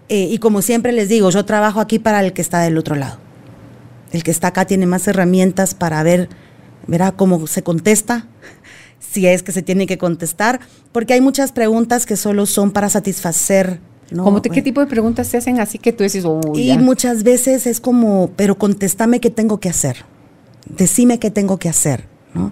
[0.08, 2.94] Eh, y como siempre les digo, yo trabajo aquí para el que está del otro
[2.96, 3.18] lado.
[4.12, 6.30] El que está acá tiene más herramientas para ver
[6.88, 8.28] verá cómo se contesta,
[9.00, 10.60] si es que se tiene que contestar,
[10.92, 13.80] porque hay muchas preguntas que solo son para satisfacer.
[14.12, 14.42] ¿no?
[14.42, 17.80] ¿Qué tipo de preguntas se hacen así que tú dices, oh, Y muchas veces es
[17.80, 20.06] como, pero contéstame qué tengo que hacer,
[20.68, 22.52] decime qué tengo que hacer, ¿no?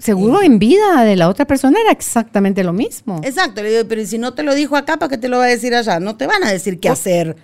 [0.00, 3.20] Seguro en vida de la otra persona era exactamente lo mismo.
[3.22, 5.44] Exacto, le digo, pero si no te lo dijo acá, ¿para qué te lo va
[5.44, 6.00] a decir allá?
[6.00, 7.36] No te van a decir qué hacer.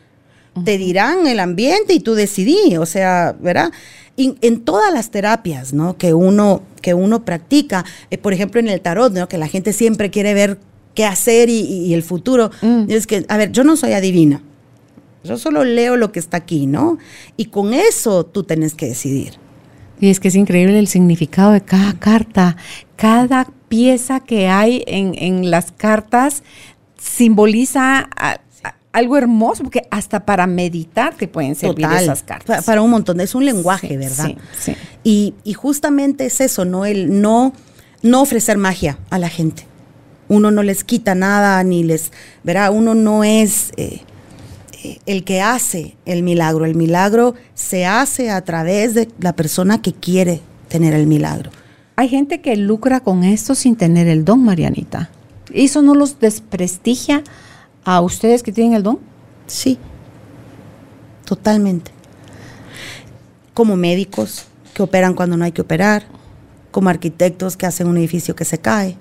[0.64, 3.72] Te dirán el ambiente y tú decidí, o sea, ¿verdad?
[4.16, 5.96] En todas las terapias ¿no?
[5.96, 9.28] que, uno, que uno practica, eh, por ejemplo en el tarot, ¿no?
[9.28, 10.58] que la gente siempre quiere ver
[10.94, 12.50] qué hacer y, el futuro.
[12.62, 12.84] Mm.
[12.88, 14.42] Es que, a ver, yo no soy adivina.
[15.22, 16.98] Yo solo leo lo que está aquí, ¿no?
[17.36, 19.34] Y con eso tú tienes que decidir.
[20.00, 22.56] Y es que es increíble el significado de cada carta.
[22.94, 26.44] Cada pieza que hay en, en las cartas
[26.96, 28.08] simboliza
[28.96, 32.64] algo hermoso, porque hasta para meditar te pueden servir esas cartas.
[32.64, 34.28] Para, un montón, es un lenguaje, ¿verdad?
[34.58, 34.74] Sí,
[35.04, 35.34] sí.
[35.44, 36.86] Y, justamente es eso, ¿no?
[36.86, 37.52] El no,
[38.00, 39.66] no ofrecer magia a la gente.
[40.28, 42.10] Uno no les quita nada, ni les,
[42.42, 44.00] verá, uno no es eh,
[44.82, 46.64] eh, el que hace el milagro.
[46.64, 50.40] El milagro se hace a través de la persona que quiere
[50.70, 51.50] tener el milagro.
[51.96, 55.10] Hay gente que lucra con esto sin tener el don, Marianita.
[55.52, 57.22] ¿Eso no los desprestigia
[57.86, 58.98] a ustedes que tienen el don?
[59.46, 59.78] Sí,
[61.24, 61.92] totalmente.
[63.54, 66.04] Como médicos que operan cuando no hay que operar,
[66.72, 68.96] como arquitectos que hacen un edificio que se cae.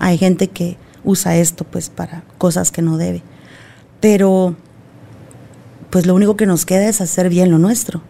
[0.00, 3.22] Hay gente que usa esto pues para cosas que no debe.
[4.00, 4.56] Pero
[5.90, 8.00] pues lo único que nos queda es hacer bien lo nuestro.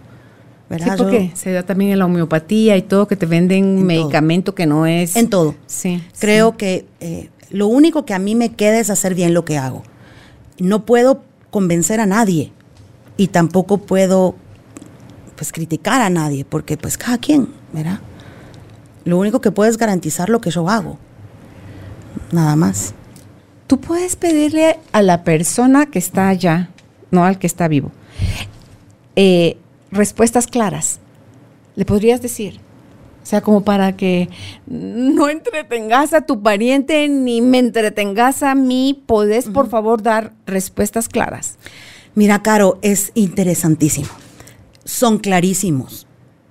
[0.69, 0.97] ¿Verdad?
[0.97, 4.67] Sí, porque se da también en la homeopatía y todo, que te venden medicamento que
[4.67, 5.17] no es.
[5.17, 5.55] En todo.
[5.67, 6.03] Sí.
[6.19, 9.59] Creo que eh, lo único que a mí me queda es hacer bien lo que
[9.59, 9.83] hago.
[10.59, 12.53] No puedo convencer a nadie
[13.17, 14.35] y tampoco puedo
[15.37, 18.01] pues criticar a nadie porque pues cada quien, ¿verdad?
[19.05, 20.99] Lo único que puedo es garantizar lo que yo hago.
[22.33, 22.95] Nada más.
[23.67, 26.71] Tú puedes pedirle a la persona que está allá,
[27.11, 27.91] no al que está vivo,
[29.17, 29.57] eh,
[29.91, 31.01] respuestas claras.
[31.75, 32.61] Le podrías decir,
[33.23, 34.29] o sea, como para que
[34.67, 41.09] no entretengas a tu pariente ni me entretengas a mí, ¿podés por favor dar respuestas
[41.09, 41.57] claras?
[42.15, 44.09] Mira, Caro, es interesantísimo.
[44.85, 46.07] Son clarísimos.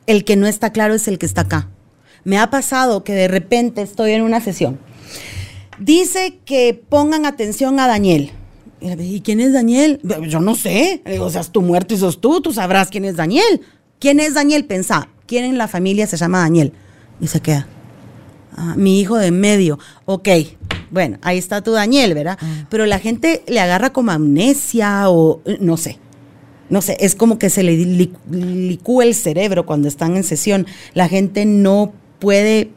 [0.06, 1.70] El que no está claro es el que está acá.
[2.26, 4.80] Me ha pasado que de repente estoy en una sesión.
[5.80, 8.32] Dice que pongan atención a Daniel.
[8.82, 9.99] ¿Y quién es Daniel?
[10.28, 11.01] Yo no sé.
[11.19, 13.61] o sea, tú muerto y sos tú, tú sabrás quién es Daniel.
[13.99, 14.65] ¿Quién es Daniel?
[14.65, 16.73] Pensá, ¿quién en la familia se llama Daniel?
[17.19, 17.67] Y se queda.
[18.55, 19.80] Ah, mi hijo de medio.
[20.05, 20.30] Ok,
[20.91, 22.38] bueno, ahí está tu Daniel, ¿verdad?
[22.41, 22.67] Ah.
[22.69, 25.99] Pero la gente le agarra como amnesia o no sé.
[26.69, 30.65] No sé, es como que se le licúa el cerebro cuando están en sesión.
[30.93, 32.71] La gente no puede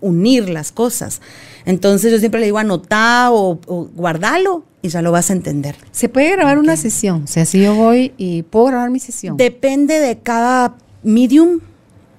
[0.00, 1.20] unir las cosas.
[1.64, 5.76] Entonces yo siempre le digo anotá o, o guardalo y ya lo vas a entender.
[5.92, 7.22] ¿Se puede grabar una sesión?
[7.22, 9.36] O sea, si yo voy y puedo grabar mi sesión.
[9.36, 11.60] Depende de cada medium.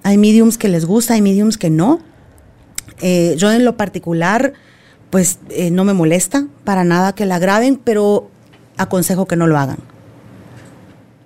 [0.02, 2.00] Hay mediums que les gusta, hay mediums que no.
[3.00, 4.54] Eh, yo en lo particular,
[5.10, 8.30] pues eh, no me molesta para nada que la graben, pero
[8.78, 9.78] aconsejo que no lo hagan.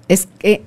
[0.09, 0.65] Es que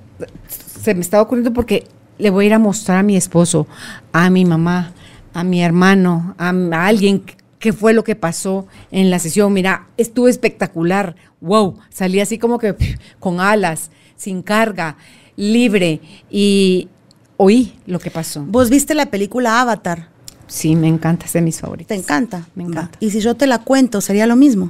[0.81, 1.85] se me está ocurriendo porque
[2.17, 3.67] le voy a ir a mostrar a mi esposo,
[4.13, 4.93] a mi mamá,
[5.33, 7.23] a mi hermano, a, a alguien
[7.61, 9.53] qué fue lo que pasó en la sesión.
[9.53, 11.15] Mira, estuvo espectacular.
[11.39, 12.75] Wow, salí así como que
[13.19, 14.97] con alas, sin carga,
[15.37, 16.01] libre.
[16.29, 16.89] Y,
[17.37, 18.43] oí lo que pasó.
[18.45, 20.09] ¿Vos viste la película Avatar?
[20.47, 21.87] Sí, me encanta, es de mis favoritos.
[21.87, 22.45] ¿Te encanta?
[22.55, 22.97] Me encanta.
[22.99, 24.69] ¿Y si yo te la cuento, sería lo mismo?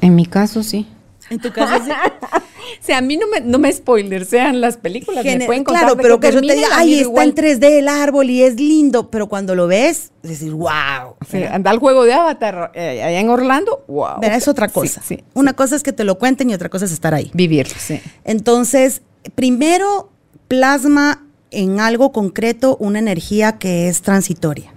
[0.00, 0.88] En mi caso, sí.
[1.30, 1.90] En tu caso, sí.
[2.80, 5.24] o sea, a mí no me, no me spoiler, sean las películas.
[5.24, 8.42] me pueden claro, pero que, yo te diga, ay, está en 3D el árbol y
[8.42, 11.16] es lindo, pero cuando lo ves, decir, wow.
[11.50, 14.20] anda al juego de Avatar eh, allá en Orlando, wow.
[14.20, 15.02] Verá, es otra cosa.
[15.02, 17.30] Sí, Una cosa es que te lo cuenten y otra cosa es estar ahí.
[17.34, 18.00] Vivir, sí.
[18.24, 19.02] Entonces,
[19.34, 20.10] primero
[20.48, 24.72] plasma en algo concreto una energía que es transitoria.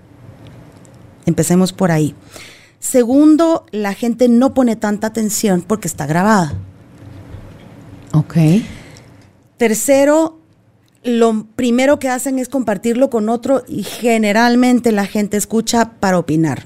[1.26, 2.16] Empecemos por ahí.
[2.80, 6.54] Segundo, la gente no pone tanta atención porque está grabada.
[8.14, 8.36] Ok.
[9.58, 10.40] Tercero,
[11.04, 16.64] lo primero que hacen es compartirlo con otro y generalmente la gente escucha para opinar,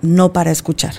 [0.00, 0.94] no para escuchar.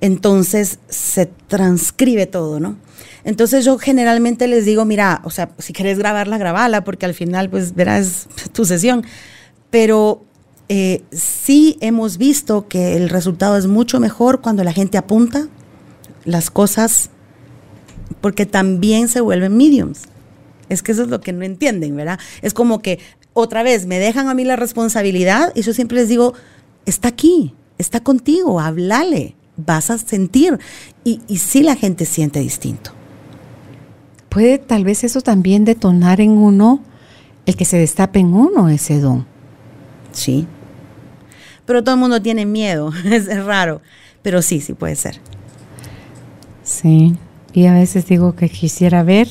[0.00, 2.76] Entonces se transcribe todo, ¿no?
[3.24, 7.50] Entonces yo generalmente les digo, mira, o sea, si querés grabarla, grabala, porque al final,
[7.50, 9.04] pues, verás tu sesión.
[9.70, 10.24] Pero
[10.68, 15.48] eh, sí hemos visto que el resultado es mucho mejor cuando la gente apunta
[16.24, 17.10] las cosas,
[18.20, 20.02] porque también se vuelven mediums.
[20.68, 22.18] Es que eso es lo que no entienden, ¿verdad?
[22.42, 22.98] Es como que
[23.32, 26.34] otra vez me dejan a mí la responsabilidad y yo siempre les digo,
[26.84, 30.58] está aquí, está contigo, háblale, vas a sentir.
[31.04, 32.90] Y, y sí la gente siente distinto.
[34.28, 36.82] Puede tal vez eso también detonar en uno
[37.46, 39.26] el que se destape en uno ese don.
[40.12, 40.46] Sí.
[41.68, 43.82] Pero todo el mundo tiene miedo, es raro.
[44.22, 45.20] Pero sí, sí puede ser.
[46.62, 47.14] Sí.
[47.52, 49.28] Y a veces digo que quisiera ver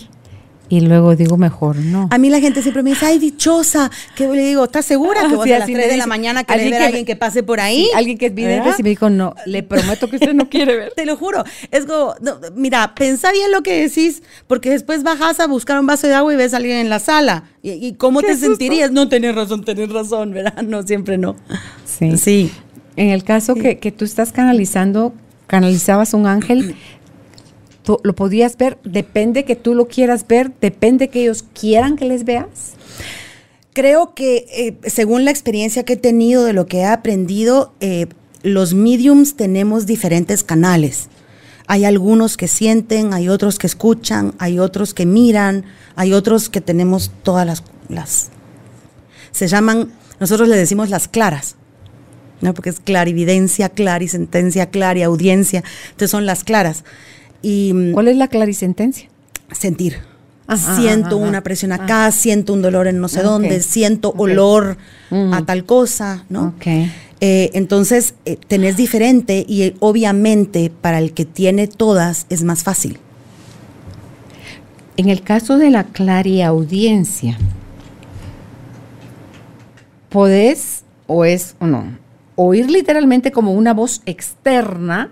[0.70, 2.08] y luego digo mejor no.
[2.12, 3.90] A mí la gente siempre me dice, ay, dichosa.
[4.16, 6.74] Que le digo, ¿estás segura que sí, a las 3 de la mañana que ver
[6.76, 7.86] a alguien que pase por ahí?
[7.86, 10.76] Sí, alguien que es vidente y me dijo, no, le prometo que usted no quiere
[10.76, 10.94] ver.
[10.96, 11.44] Te lo juro.
[11.72, 12.16] Es como,
[12.56, 16.34] mira, pensá bien lo que decís, porque después bajas a buscar un vaso de agua
[16.34, 17.46] y ves a alguien en la sala.
[17.64, 18.92] ¿Y, cómo te sentirías?
[18.92, 20.62] No, tenés razón, tenés razón, ¿verdad?
[20.64, 21.36] No, siempre no.
[21.86, 22.18] Sí.
[22.18, 22.52] Sí.
[22.96, 25.14] En el caso que, que tú estás canalizando,
[25.48, 26.76] canalizabas un ángel,
[28.04, 32.26] lo podías ver, depende que tú lo quieras ver, depende que ellos quieran que les
[32.26, 32.74] veas.
[33.74, 38.08] Creo que eh, según la experiencia que he tenido de lo que he aprendido, eh,
[38.44, 41.10] los mediums tenemos diferentes canales.
[41.68, 45.66] Hay algunos que sienten, hay otros que escuchan, hay otros que miran,
[45.96, 48.32] hay otros que tenemos todas las, las
[49.38, 51.58] se llaman, nosotros le decimos las claras,
[52.42, 52.56] ¿no?
[52.56, 54.70] porque es clarividencia, clarisentencia,
[55.06, 56.84] audiencia, entonces son las claras.
[57.48, 59.10] Mm, ¿Cuál es la clarisentencia?
[59.52, 59.98] Sentir.
[60.56, 62.12] siento una presión acá, ah.
[62.12, 64.78] siento un dolor en no sé dónde, siento olor
[65.12, 66.54] a tal cosa, ¿no?
[67.20, 72.64] Eh, entonces, eh, tenés diferente y eh, obviamente para el que tiene todas es más
[72.64, 73.00] fácil.
[74.98, 77.38] En el caso de la clariaudiencia,
[80.10, 85.10] ¿podés o es o no oír literalmente como una voz externa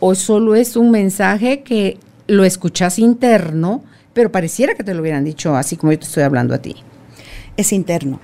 [0.00, 3.82] o solo es un mensaje que lo escuchas interno,
[4.12, 6.76] pero pareciera que te lo hubieran dicho así como yo te estoy hablando a ti.
[7.56, 8.20] Es interno.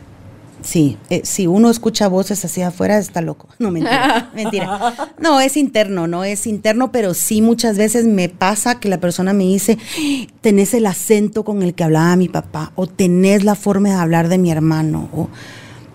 [0.65, 3.49] Sí, eh, si uno escucha voces hacia afuera está loco.
[3.59, 5.13] No, mentira, mentira.
[5.19, 9.35] No, es interno, no es interno, pero sí muchas veces me pasa que la persona
[9.35, 9.77] me dice,
[10.41, 14.29] tenés el acento con el que hablaba mi papá, o tenés la forma de hablar
[14.29, 15.29] de mi hermano, o,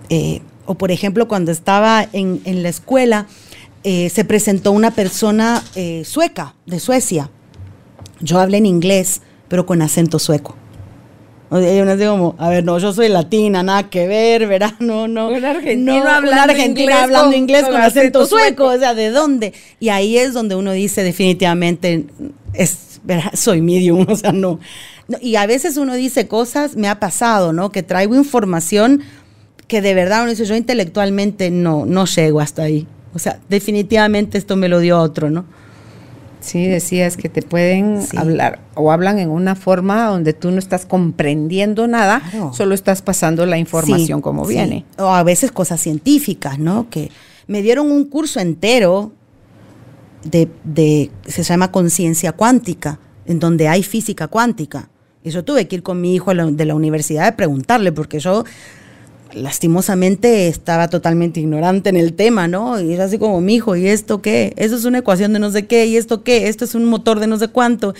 [0.09, 3.25] eh, o por ejemplo cuando estaba en, en la escuela,
[3.83, 7.29] eh, se presentó una persona eh, sueca, de Suecia.
[8.19, 10.55] Yo hablé en inglés, pero con acento sueco.
[11.49, 14.47] O sea, yo no sé como, a ver, no, yo soy latina, nada que ver,
[14.47, 14.73] ¿verdad?
[14.79, 15.29] No, no.
[15.29, 18.65] Un argentino no, hablando, inglés, hablando con, inglés con, acento, sueco.
[18.65, 19.53] o sea, ¿de dónde?
[19.79, 22.05] Y ahí es donde uno dice definitivamente,
[22.53, 23.31] es, ¿verdad?
[23.33, 24.59] soy medium, o sea, no.
[25.21, 27.71] Y a veces uno dice cosas, me ha pasado, ¿no?
[27.71, 29.01] Que traigo información
[29.67, 32.85] que de verdad uno dice, yo intelectualmente no, no llego hasta ahí.
[33.13, 35.45] O sea, definitivamente esto me lo dio otro, ¿no?
[36.41, 40.85] Sí, decías que te pueden hablar o hablan en una forma donde tú no estás
[40.85, 42.21] comprendiendo nada,
[42.53, 44.85] solo estás pasando la información como viene.
[44.97, 46.89] O a veces cosas científicas, ¿no?
[46.89, 47.11] Que
[47.47, 49.11] me dieron un curso entero
[50.23, 54.89] de, de se llama conciencia cuántica, en donde hay física cuántica.
[55.23, 58.45] Y yo tuve que ir con mi hijo de la universidad a preguntarle, porque yo
[59.33, 62.79] lastimosamente estaba totalmente ignorante en el tema, ¿no?
[62.81, 64.53] Y es así como, mi hijo, ¿y esto qué?
[64.55, 66.47] Eso es una ecuación de no sé qué, ¿y esto qué?
[66.47, 67.93] Esto es un motor de no sé cuánto.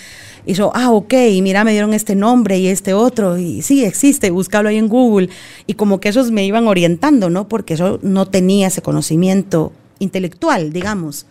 [0.44, 3.84] Y yo, ah, ok, y mira, me dieron este nombre y este otro, y sí,
[3.84, 5.28] existe, búscalo ahí en Google.
[5.66, 7.48] Y como que ellos me iban orientando, ¿no?
[7.48, 11.26] Porque yo no tenía ese conocimiento intelectual, digamos.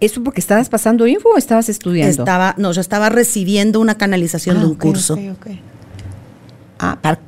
[0.00, 2.22] ¿Eso porque estabas pasando info o estabas estudiando?
[2.22, 5.14] Estaba, no, yo estaba recibiendo una canalización de ah, un curso.
[5.14, 5.60] Okay, okay.
[6.78, 7.20] Ah, para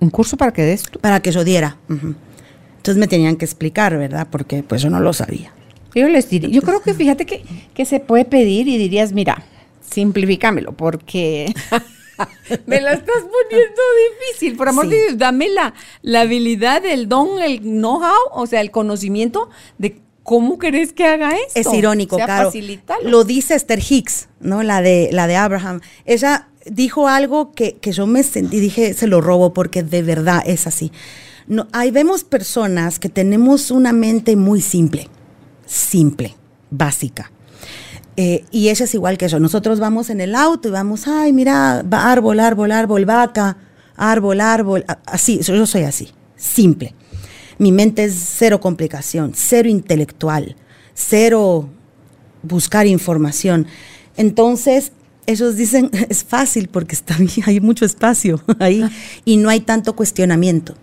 [0.00, 0.84] ¿Un curso para que des?
[1.00, 1.76] Para que yo diera.
[1.88, 4.28] Entonces me tenían que explicar, ¿verdad?
[4.30, 5.52] Porque pues yo no lo sabía.
[5.94, 7.42] Yo les diría, yo creo que fíjate que,
[7.74, 9.42] que se puede pedir y dirías, mira,
[9.90, 11.52] simplifícamelo, porque
[12.66, 13.82] me la estás poniendo
[14.30, 14.56] difícil.
[14.56, 18.70] Por amor de Dios, dame la, la habilidad, el don, el know-how, o sea, el
[18.70, 21.58] conocimiento de ¿Cómo querés que haga esto?
[21.58, 22.52] Es irónico, claro.
[23.02, 24.62] Lo dice Esther Hicks, ¿no?
[24.62, 25.80] La de, la de Abraham.
[26.04, 30.42] Ella dijo algo que, que yo me sentí, dije, se lo robo porque de verdad
[30.46, 30.92] es así.
[31.46, 35.08] No, ahí vemos personas que tenemos una mente muy simple,
[35.66, 36.36] simple,
[36.70, 37.32] básica.
[38.16, 39.38] Eh, y ella es igual que yo.
[39.38, 43.56] Nosotros vamos en el auto y vamos, ay, mira, árbol, árbol, árbol, vaca.
[43.96, 46.94] árbol, árbol, así, yo soy así, simple.
[47.58, 50.56] Mi mente es cero complicación, cero intelectual,
[50.94, 51.68] cero
[52.42, 53.66] buscar información.
[54.16, 54.92] Entonces,
[55.28, 57.16] ellos dicen, es fácil porque está
[57.46, 58.82] hay mucho espacio ahí
[59.24, 60.74] y no hay tanto cuestionamiento.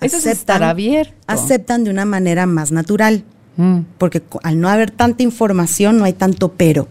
[0.00, 1.14] Eso aceptan, abierto.
[1.26, 3.24] Aceptan de una manera más natural,
[3.56, 3.80] mm.
[3.96, 6.88] porque al no haber tanta información no hay tanto pero.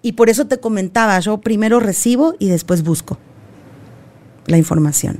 [0.00, 3.18] Y por eso te comentaba, yo primero recibo y después busco
[4.46, 5.18] la información.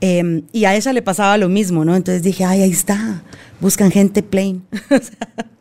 [0.00, 1.94] Em, y a ella le pasaba lo mismo, ¿no?
[1.94, 3.22] Entonces dije, ay, ahí está,
[3.60, 4.64] buscan gente plain,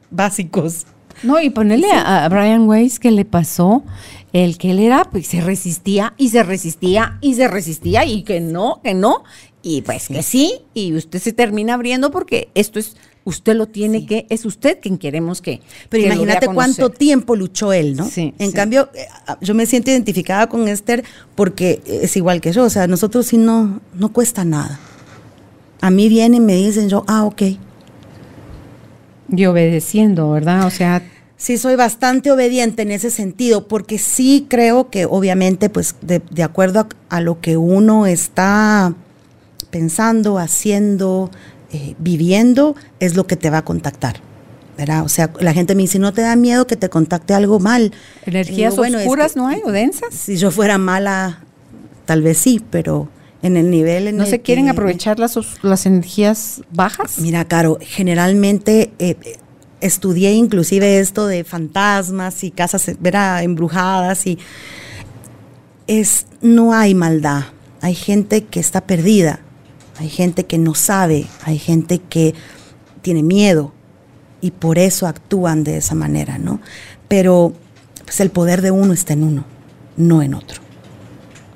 [0.09, 0.87] básicos.
[1.21, 3.83] No, y ponerle a Brian Weiss que le pasó
[4.33, 8.39] el que él era, pues se resistía y se resistía y se resistía y que
[8.39, 9.23] no, que no,
[9.61, 14.05] y pues que sí, y usted se termina abriendo porque esto es, usted lo tiene
[14.05, 15.61] que, es usted quien queremos que.
[15.89, 18.05] Pero imagínate cuánto tiempo luchó él, ¿no?
[18.05, 18.33] Sí.
[18.39, 19.07] En cambio, eh,
[19.41, 21.03] yo me siento identificada con Esther
[21.35, 24.79] porque es igual que yo, o sea, nosotros sí no, no cuesta nada.
[25.81, 27.41] A mí vienen y me dicen yo, ah, ok.
[29.29, 30.65] Y obedeciendo, ¿verdad?
[30.65, 31.03] O sea,
[31.37, 36.87] sí soy bastante obediente en ese sentido, porque sí creo que obviamente, pues de, acuerdo
[37.09, 38.93] a, lo que uno está
[39.69, 41.29] pensando, haciendo,
[41.71, 44.21] eh, viviendo, es lo que te va a contactar.
[44.77, 45.03] ¿verdad?
[45.03, 47.93] O sea, la gente me dice, ¿no te da miedo que te contacte algo mal?
[48.25, 50.13] ¿Energías oscuras no hay o densas?
[50.13, 51.39] Si yo fuera mala,
[52.05, 53.09] tal vez sí, pero
[53.41, 57.17] en el nivel en ¿No se quieren aprovechar las, las energías bajas?
[57.19, 58.91] Mira, Caro, generalmente...
[58.99, 59.15] Eh,
[59.81, 63.43] estudié inclusive esto de fantasmas y casas ¿verdad?
[63.43, 64.39] embrujadas y
[65.87, 67.45] es no hay maldad,
[67.81, 69.39] hay gente que está perdida,
[69.97, 72.35] hay gente que no sabe, hay gente que
[73.01, 73.73] tiene miedo
[74.41, 76.59] y por eso actúan de esa manera, ¿no?
[77.07, 77.53] Pero
[78.03, 79.45] pues el poder de uno está en uno,
[79.95, 80.61] no en otro.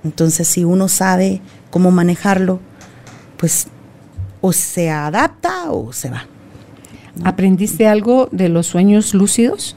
[0.03, 2.59] Entonces, si uno sabe cómo manejarlo,
[3.37, 3.67] pues
[4.41, 6.25] o se adapta o se va.
[7.23, 9.75] ¿Aprendiste algo de los sueños lúcidos?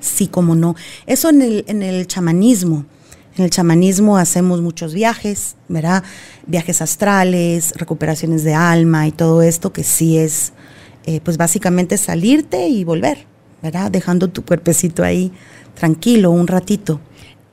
[0.00, 0.74] Sí, como no.
[1.06, 2.84] Eso en el, en el chamanismo.
[3.36, 6.02] En el chamanismo hacemos muchos viajes, ¿verdad?
[6.46, 10.52] Viajes astrales, recuperaciones de alma y todo esto que sí es,
[11.06, 13.26] eh, pues básicamente salirte y volver,
[13.62, 13.90] ¿verdad?
[13.90, 15.32] Dejando tu cuerpecito ahí
[15.74, 17.00] tranquilo un ratito.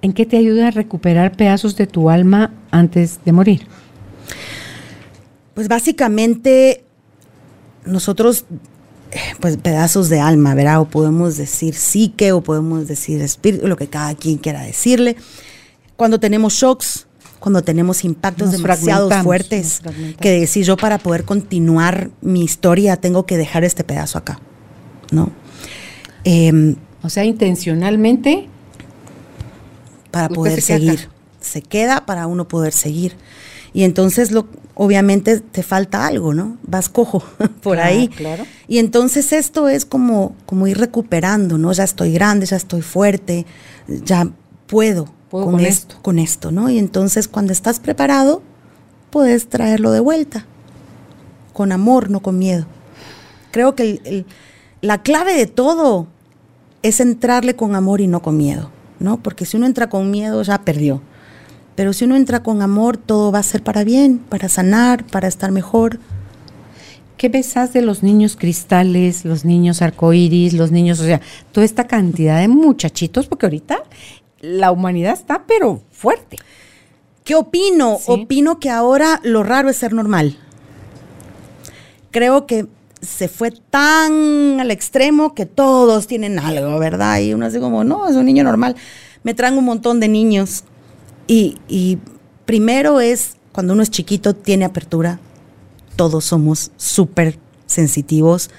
[0.02, 3.68] ¿En qué te ayuda a recuperar pedazos de tu alma antes de morir?
[5.54, 6.84] Pues básicamente
[7.86, 8.46] nosotros
[9.40, 10.82] pues pedazos de alma, ¿verdad?
[10.82, 15.16] O podemos decir psique o podemos decir espíritu, lo que cada quien quiera decirle.
[15.96, 17.08] Cuando tenemos shocks,
[17.40, 19.82] cuando tenemos impactos demasiado fuertes,
[20.20, 24.40] que decir yo para poder continuar mi historia tengo que dejar este pedazo acá,
[25.12, 25.32] ¿no?
[26.24, 28.48] Em, o sea, intencionalmente.
[30.12, 31.10] Para poder seguir.
[31.40, 33.16] Se queda para uno poder seguir.
[33.74, 36.58] Y entonces lo, obviamente te falta algo, ¿no?
[36.64, 37.24] Vas cojo
[37.62, 38.08] por ahí.
[38.08, 38.46] Claro.
[38.68, 41.72] Y entonces esto es como, como ir recuperando, ¿no?
[41.74, 43.46] Ya estoy grande, ya estoy fuerte,
[43.88, 44.30] ya
[44.68, 46.70] puedo, con, esto, con esto, ¿no?
[46.70, 48.42] Y entonces cuando estás preparado,
[49.10, 50.46] puedes traerlo de vuelta,
[51.54, 52.66] con amor, no con miedo.
[53.52, 54.26] Creo que
[54.82, 56.08] la clave de todo
[56.84, 59.22] es entrarle con amor y no con miedo, ¿no?
[59.22, 61.02] Porque si uno entra con miedo, ya perdió.
[61.80, 65.30] Pero si uno entra con amor, todo va a ser para bien, para sanar, para
[65.30, 65.98] estar mejor.
[67.16, 71.22] ¿Qué besas de los niños cristales, los niños arcoíris, los niños, o sea,
[71.54, 73.28] toda esta cantidad de muchachitos?
[73.28, 73.82] Porque ahorita
[74.42, 76.36] la humanidad está, pero fuerte.
[77.24, 77.98] ¿Qué opino?
[78.08, 80.36] Opino que ahora lo raro es ser normal.
[82.12, 82.68] Creo que
[83.00, 87.22] se fue tan al extremo que todos tienen algo, ¿verdad?
[87.22, 88.76] Y uno así como, no, es un niño normal.
[89.24, 90.66] Me traen un montón de niños
[91.30, 92.00] y,
[92.46, 95.20] primero es, cuando uno es chiquito, tiene apertura.
[95.96, 98.50] Todos somos súper sensitivos.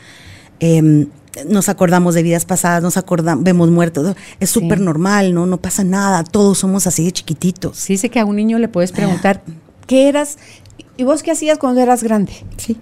[0.61, 1.09] Em,
[1.49, 5.47] nos acordamos de vidas pasadas, nos acordamos, vemos muertos, es súper normal, ¿no?
[5.47, 7.77] No pasa nada, todos somos así de chiquititos.
[7.77, 9.43] Sí, dice que a un niño le puedes preguntar,
[9.87, 10.39] ¿qué eras?
[10.97, 12.33] ¿Y vos qué hacías cuando eras grande?
[12.57, 12.77] Sí.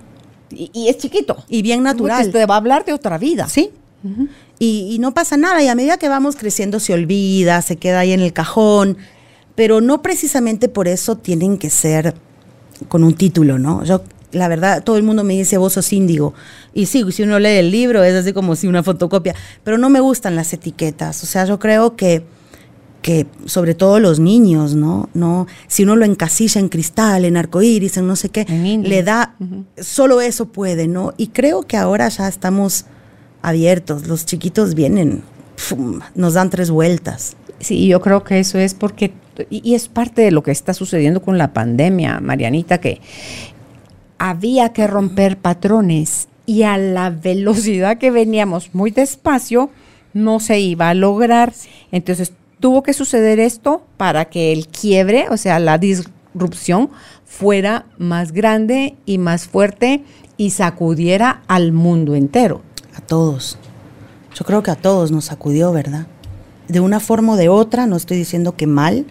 [0.50, 1.44] Y, es chiquito.
[1.48, 2.30] Y bien natural.
[2.30, 3.48] te va a hablar de otra vida.
[3.48, 3.70] Sí.
[4.58, 5.62] y, y, no pasa nada.
[5.62, 8.96] Y a medida que vamos creciendo se olvida, se queda ahí en el cajón
[9.58, 12.14] pero no precisamente por eso tienen que ser
[12.86, 13.82] con un título, ¿no?
[13.82, 16.32] Yo, la verdad, todo el mundo me dice, vos sos índigo.
[16.74, 19.34] Y sí, si uno lee el libro es así como si una fotocopia,
[19.64, 21.24] pero no me gustan las etiquetas.
[21.24, 22.22] O sea, yo creo que,
[23.02, 25.08] que sobre todo los niños, ¿no?
[25.12, 28.44] no Si uno lo encasilla en cristal, en arcoíris, en no sé qué,
[28.80, 29.34] le da,
[29.76, 31.14] solo eso puede, ¿no?
[31.16, 32.84] Y creo que ahora ya estamos
[33.42, 34.06] abiertos.
[34.06, 35.24] Los chiquitos vienen,
[36.14, 37.34] nos dan tres vueltas.
[37.58, 39.12] Sí, yo creo que eso es porque
[39.50, 43.00] y, es parte de lo que está sucediendo con la pandemia, Marianita, que
[44.18, 49.70] había que romper patrones y a la velocidad que veníamos muy despacio,
[50.14, 51.52] no se iba a lograr.
[51.92, 56.90] Entonces tuvo que suceder esto para que el quiebre, o sea, la disrupción,
[57.24, 60.02] fuera más grande y más fuerte
[60.36, 62.62] y sacudiera al mundo entero.
[62.94, 63.58] A todos.
[64.34, 66.06] Yo creo que a todos nos sacudió, ¿verdad?
[66.68, 69.06] De una forma o de otra, no estoy diciendo que mal,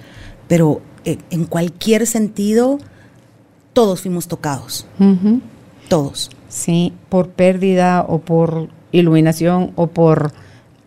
[0.48, 2.80] pero eh, en cualquier sentido,
[3.74, 4.88] todos fuimos tocados.
[5.88, 6.30] Todos.
[6.50, 10.32] Sí, por pérdida o por iluminación o por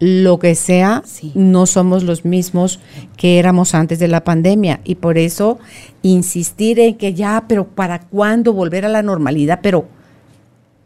[0.00, 1.04] lo que sea,
[1.34, 2.80] no somos los mismos
[3.18, 4.80] que éramos antes de la pandemia.
[4.82, 5.58] Y por eso
[6.02, 9.60] insistir en que ya, pero ¿para cuándo volver a la normalidad?
[9.62, 9.86] Pero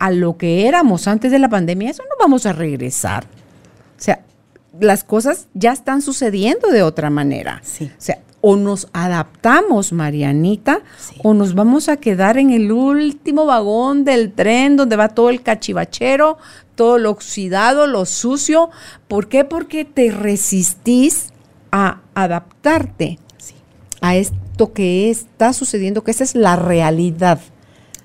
[0.01, 3.25] a lo que éramos antes de la pandemia, eso no vamos a regresar.
[3.97, 4.25] O sea,
[4.81, 7.61] las cosas ya están sucediendo de otra manera.
[7.63, 7.85] Sí.
[7.85, 10.83] O sea, o nos adaptamos, Marianita,
[11.23, 15.41] o nos vamos a quedar en el último vagón del tren donde va todo el
[15.41, 16.37] cachivachero,
[16.75, 18.69] todo lo oxidado, lo sucio.
[19.09, 19.47] ¿Por qué?
[19.47, 21.29] Porque te resistís
[21.73, 23.19] a adaptarte
[24.03, 27.41] a esto que está sucediendo, que esa es la realidad.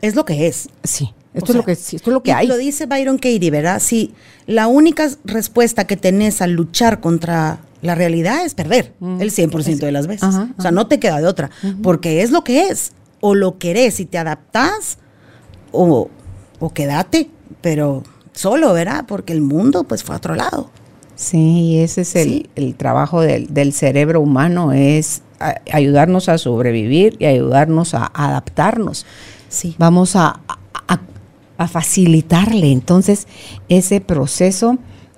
[0.02, 0.70] Es lo que es.
[0.86, 1.14] Sí.
[1.34, 2.48] Esto, es, lo que, esto es lo que hay.
[2.48, 3.82] Lo dice Byron Katie, ¿verdad?
[3.82, 4.14] Si
[4.48, 9.22] la única respuesta que tenés al luchar contra la realidad es perder mm.
[9.22, 10.36] el 100% de las veces.
[10.58, 11.50] o sea, no te queda de otra,
[11.82, 12.94] porque es lo que es.
[13.22, 14.98] O lo querés y te adaptás,
[15.74, 16.10] o,
[16.60, 19.06] o quédate, pero solo, ¿verdad?
[19.08, 20.72] Porque el mundo pues fue a otro lado.
[21.16, 25.22] Sí, ese es el, trabajo del, cerebro humano, es
[25.70, 29.06] ayudarnos a sobrevivir y ayudarnos a adaptarnos.
[29.50, 29.76] Sí.
[29.78, 30.40] Vamos a,
[31.58, 33.28] a facilitarle entonces
[33.68, 34.78] ese proceso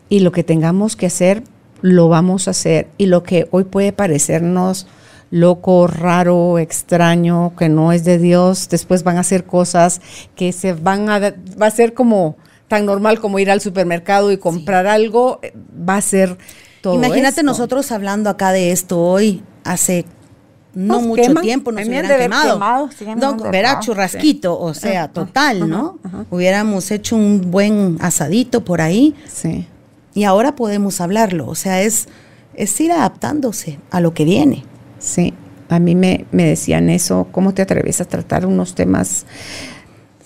[0.09, 1.43] y lo que tengamos que hacer
[1.82, 2.88] lo vamos a hacer.
[2.97, 4.88] Y lo que hoy puede parecernos
[5.32, 10.01] loco, raro, extraño, que no es de Dios, después van a hacer cosas
[10.36, 12.36] que se van a, va a ser como
[12.67, 15.53] tan normal como ir al supermercado y comprar algo, eh,
[15.89, 16.38] va a ser
[16.82, 16.95] todo.
[16.95, 20.05] Imagínate nosotros hablando acá de esto hoy, hace
[20.73, 22.89] no mucho tiempo nos hubieran quemado.
[23.17, 25.99] no, verá, churrasquito, o sea, total, ¿no?
[26.29, 29.15] Hubiéramos hecho un buen asadito por ahí.
[29.27, 29.67] Sí
[30.14, 31.47] y ahora podemos hablarlo.
[31.47, 32.07] O sea, es,
[32.53, 34.64] es ir adaptándose a lo que viene.
[34.99, 35.34] Sí,
[35.70, 39.26] a mí me, decían eso, ¿cómo te atreves a tratar unos temas?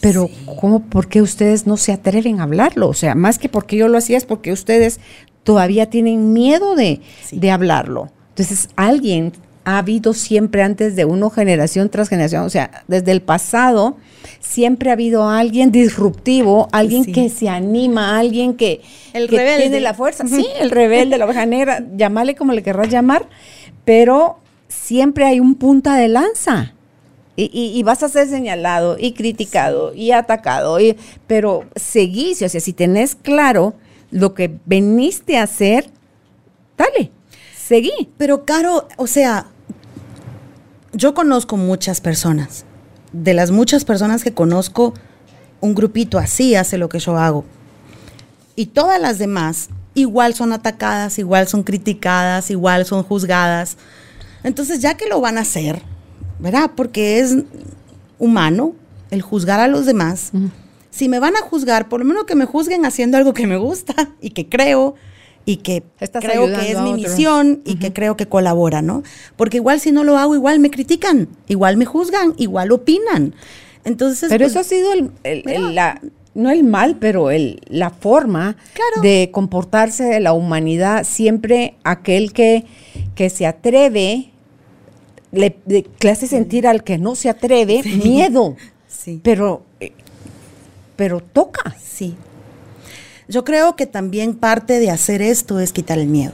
[0.01, 0.29] Pero,
[0.59, 2.89] ¿cómo, por qué ustedes no se atreven a hablarlo?
[2.89, 4.99] O sea, más que porque yo lo hacía es porque ustedes
[5.43, 8.11] todavía tienen miedo de, de hablarlo.
[8.29, 9.33] Entonces, alguien
[9.65, 13.97] ha habido siempre antes de uno, generación tras generación, o sea, desde el pasado,
[14.39, 18.81] siempre ha habido alguien disruptivo, alguien que se anima, alguien que,
[19.13, 20.25] el tiene la fuerza.
[20.27, 23.27] Sí, el rebelde, la oveja negra, llámale como le querrás llamar,
[23.83, 24.37] pero
[24.67, 26.71] siempre hay un punta de lanza.
[27.37, 30.95] Y, vas a ser señalado y criticado y atacado, y,
[31.27, 33.73] pero seguís, o sea, si tenés claro
[34.09, 35.89] lo que veniste a hacer,
[36.77, 37.11] dale,
[37.57, 38.09] seguí.
[38.17, 39.47] Pero Caro, o sea,
[40.95, 42.65] yo conozco muchas personas.
[43.11, 44.93] De las muchas personas que conozco,
[45.61, 47.45] un grupito así hace lo que yo hago.
[48.55, 53.77] Y todas las demás igual son atacadas, igual son criticadas, igual son juzgadas.
[54.43, 55.81] Entonces, ya que lo van a hacer,
[56.39, 56.71] ¿verdad?
[56.75, 57.35] Porque es
[58.17, 58.73] humano
[59.11, 60.31] el juzgar a los demás.
[60.91, 63.57] Si me van a juzgar, por lo menos que me juzguen haciendo algo que me
[63.57, 64.95] gusta y que creo
[65.45, 65.83] y que
[66.19, 69.03] creo que es mi misión y que creo que colabora, ¿no?
[69.35, 73.35] Porque igual si no lo hago, igual me critican, igual me juzgan, igual opinan.
[73.83, 76.01] Entonces, pero pues, eso ha sido el, la,
[76.33, 78.57] no el mal, pero el, la forma
[79.03, 81.03] de comportarse de la humanidad.
[81.03, 82.65] Siempre aquel que,
[83.13, 84.31] que se atreve,
[85.31, 85.55] le,
[86.09, 88.55] hace sentir al que no se atreve miedo.
[88.87, 89.21] Sí.
[89.23, 89.91] Pero, eh,
[90.95, 91.75] pero toca.
[91.79, 92.15] Sí.
[93.27, 96.33] Yo creo que también parte de hacer esto es quitar el miedo.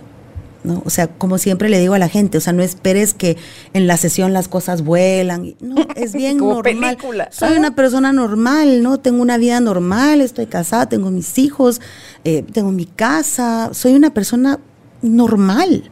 [0.63, 0.81] ¿no?
[0.85, 3.37] O sea, como siempre le digo a la gente, o sea, no esperes que
[3.73, 5.55] en la sesión las cosas vuelan.
[5.59, 6.97] No, es bien normal.
[7.31, 8.99] Soy una persona normal, ¿no?
[8.99, 11.81] Tengo una vida normal, estoy casada, tengo mis hijos,
[12.23, 14.59] eh, tengo mi casa, soy una persona
[15.01, 15.89] normal.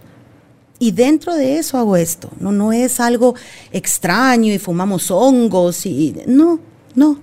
[0.82, 2.52] Y dentro de eso hago esto, ¿no?
[2.52, 3.36] No es algo
[3.72, 6.60] extraño y fumamos hongos y no,
[6.96, 7.20] no,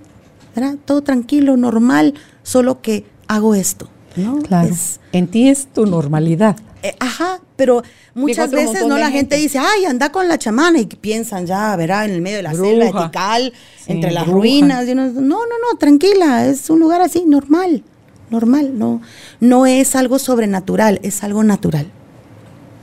[0.55, 0.75] ¿verdad?
[0.85, 2.13] Todo tranquilo, normal,
[2.43, 3.89] solo que hago esto.
[4.17, 4.41] ¿no?
[4.41, 4.73] Claro.
[5.11, 6.57] en ti es tu normalidad.
[6.83, 9.35] Eh, ajá, pero muchas veces no la gente.
[9.35, 12.53] dice, ay, anda con la chamana y piensan ya, verá, en el medio de la
[12.53, 13.53] selva etical,
[13.87, 14.85] entre las ruinas.
[14.87, 17.83] no, no, no, tranquila, es un lugar así, normal,
[18.29, 19.01] normal, no,
[19.39, 21.87] no es algo sobrenatural, es algo natural.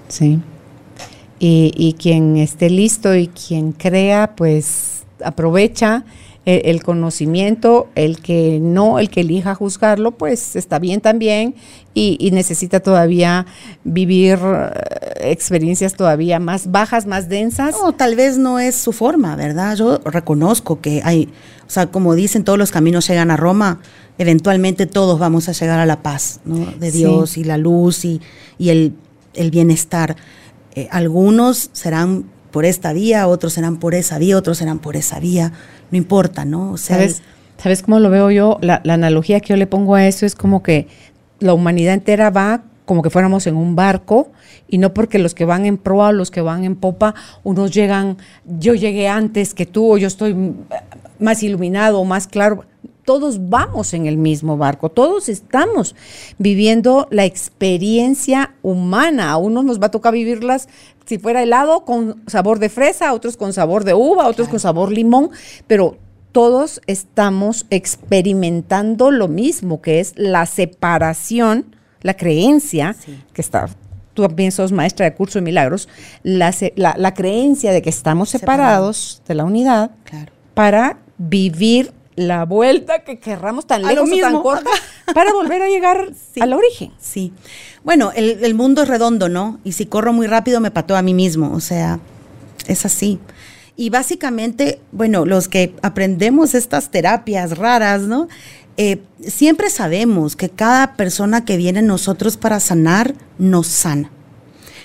[0.09, 0.41] Sí.
[1.39, 6.05] y, quien esté listo y quien crea, pues aprovecha
[6.47, 11.55] el, conocimiento, el que no, el que elija juzgarlo, pues está bien también
[11.95, 13.47] y, necesita todavía
[13.85, 17.75] vivir eh, experiencias todavía más bajas, más densas.
[17.81, 19.75] No, tal vez no es su forma, ¿verdad?
[19.77, 21.31] Yo reconozco que hay,
[21.67, 23.81] o sea, como dicen, todos los caminos llegan a Roma,
[24.19, 26.67] eventualmente todos vamos a llegar a la paz, ¿no?
[26.79, 28.21] De Dios y la luz y,
[28.59, 28.95] el,
[29.51, 30.17] bienestar.
[30.75, 35.19] Eh, algunos serán por esta vía, otros serán por esa vía, otros serán por esa
[35.19, 35.51] vía,
[35.91, 36.77] no importa, ¿no?
[36.77, 37.21] ¿Sabes,
[37.59, 38.59] ¿Sabes cómo lo veo yo?
[38.61, 40.87] La, la analogía que yo le pongo a eso es como que
[41.41, 44.31] la humanidad entera va como que fuéramos en un barco
[44.69, 48.19] y no porque los que van en proa, los que van en popa, unos llegan,
[48.45, 50.55] yo llegué antes que tú o yo estoy
[51.19, 52.67] más iluminado o más claro.
[53.05, 55.97] Todos vamos en el mismo barco, todos estamos
[56.39, 59.33] viviendo la experiencia humana.
[59.33, 60.69] A unos nos va a tocar vivirlas
[61.05, 64.93] si fuera helado con sabor de fresa, otros con sabor de uva, otros con sabor
[64.93, 65.31] limón,
[65.67, 65.99] pero
[66.33, 72.97] todos estamos experimentando lo mismo, que es la separación, la creencia,
[73.33, 73.69] que está,
[74.15, 75.89] tú también sos maestra de curso de milagros,
[76.23, 79.93] la, la, creencia de que estamos separados, de la unidad
[80.55, 84.71] para vivir la vuelta que querramos tan lejos o tan corta
[85.15, 86.93] para volver a llegar al origen.
[87.01, 87.33] Sí.
[87.83, 89.61] Bueno, el, mundo es redondo, ¿no?
[89.65, 91.53] Y si corro muy rápido me pató a mí mismo.
[91.53, 92.01] O sea,
[92.67, 93.19] es así.
[93.77, 98.29] Y básicamente, bueno, los que aprendemos estas terapias raras, ¿no?
[98.77, 104.11] Eh, siempre sabemos que cada persona que viene a nosotros para sanar, nos sana.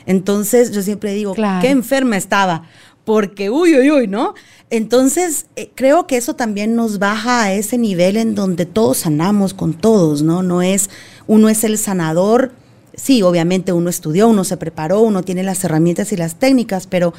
[0.05, 2.63] Entonces, yo siempre digo, qué enferma estaba,
[3.09, 4.35] porque uy, uy, uy, ¿no?
[4.69, 9.55] Entonces, eh, creo que eso también nos baja a ese nivel en donde todos sanamos
[9.55, 10.43] con todos, ¿no?
[10.43, 10.91] No es,
[11.25, 12.51] uno es el sanador,
[12.93, 17.15] sí, obviamente uno estudió, uno se preparó, uno tiene las herramientas y las técnicas, pero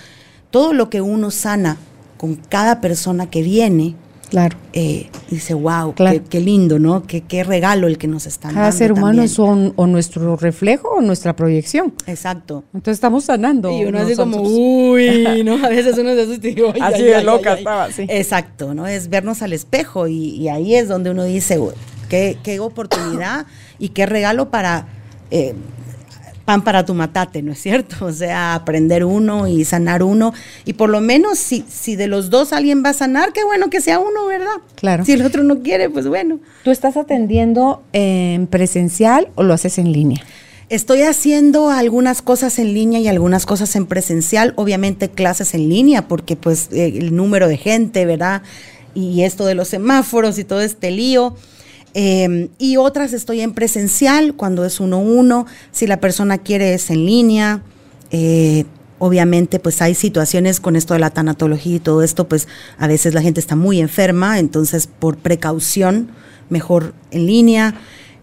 [0.53, 1.77] todo lo que uno sana
[2.19, 3.97] con cada persona que viene,
[4.31, 4.57] Claro.
[4.73, 7.03] Eh, dice, wow, qué, lindo, ¿no?
[7.03, 11.01] Qué, qué, regalo el que nos están Cada ser humano es o nuestro reflejo o
[11.01, 11.93] nuestra proyección.
[12.07, 12.63] Exacto.
[12.73, 13.71] Entonces estamos sanando.
[13.77, 15.55] Y uno así como, uy, ¿no?
[15.65, 18.07] A veces uno se asusta y digo, Así de loca estaba, sí.
[18.09, 18.87] Exacto, ¿no?
[18.87, 21.59] Es vernos al espejo y, ahí es donde uno dice,
[22.09, 23.47] qué, qué oportunidad
[23.81, 24.87] y qué regalo para
[25.33, 25.55] eh,
[26.51, 27.97] pan para tu matate, ¿no es cierto?
[28.11, 30.35] O sea, aprender uno y sanar uno.
[30.65, 33.71] Y por lo menos si, si de los dos alguien va a sanar, qué bueno
[33.71, 34.57] que sea uno, ¿verdad?
[34.75, 35.05] Claro.
[35.05, 36.41] Si el otro no quiere, pues bueno.
[36.65, 40.25] ¿Tú estás atendiendo en presencial o lo haces en línea?
[40.71, 46.09] Estoy haciendo algunas cosas en línea y algunas cosas en presencial, obviamente clases en línea,
[46.09, 48.43] porque pues eh, el número de gente, ¿verdad?
[48.93, 51.37] Y esto de los semáforos y todo este lío.
[51.95, 55.47] Em, y otras estoy en presencial cuando es uno uno.
[55.73, 57.63] Si la persona quiere es en línea.
[58.11, 58.65] Eh,
[58.99, 63.15] obviamente, pues hay situaciones con esto de la tanatología y todo esto, pues a veces
[63.15, 66.11] la gente está muy enferma, entonces por precaución,
[66.51, 67.75] mejor en línea.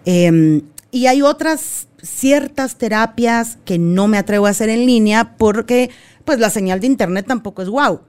[0.06, 0.62] Em,
[0.92, 5.90] y hay otras ciertas terapias que no me atrevo a hacer en línea porque
[6.26, 8.02] pues la señal de internet tampoco es wow.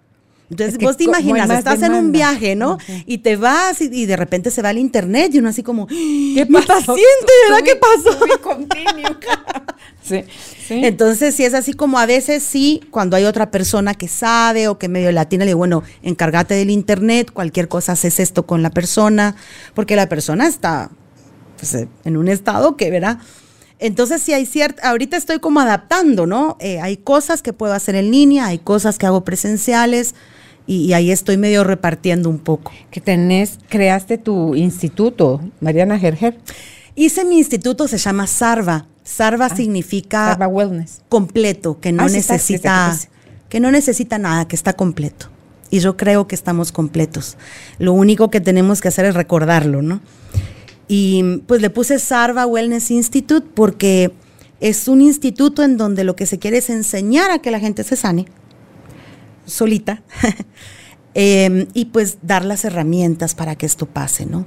[0.50, 2.78] Entonces, vos te imaginas, estás en un viaje, ¿no?
[3.04, 6.46] Y te vas y, de repente se va el internet y uno así como, ¿qué
[6.48, 7.64] Mi paciente, ¿verdad?
[7.64, 8.18] ¿Qué pasó?
[10.02, 10.24] sí,
[10.66, 10.80] sí.
[10.84, 14.78] Entonces, si es así como a veces sí, cuando hay otra persona que sabe o
[14.78, 18.70] que medio latina, le digo, bueno, encárgate del internet, cualquier cosa haces esto con la
[18.70, 19.36] persona,
[19.74, 20.90] porque la persona está
[21.58, 23.18] pues, en un estado que, ¿verdad?
[23.78, 26.56] Entonces, si hay cierta, ahorita estoy como adaptando, ¿no?
[26.60, 30.14] Eh, hay cosas que puedo hacer en línea, hay cosas que hago presenciales
[30.66, 32.72] y, ahí estoy medio repartiendo un poco.
[32.90, 36.38] Que tenés, creaste tu instituto, Mariana Gerger.
[36.94, 38.86] Hice mi instituto, se llama Sarva.
[39.02, 41.00] Sarva ah, significa Sarva Wellness.
[41.08, 42.98] completo, que no ah, necesita,
[43.48, 45.30] que no necesita nada, que está completo.
[45.70, 47.38] Y yo creo que estamos completos.
[47.78, 50.00] Lo único que tenemos que hacer es recordarlo, ¿no?
[50.88, 54.10] Y pues le puse Sarva Wellness Institute porque
[54.60, 57.84] es un instituto en donde lo que se quiere es enseñar a que la gente
[57.84, 58.26] se sane
[59.46, 60.02] solita.
[61.14, 64.46] Em, y pues dar las herramientas para que esto pase, ¿no?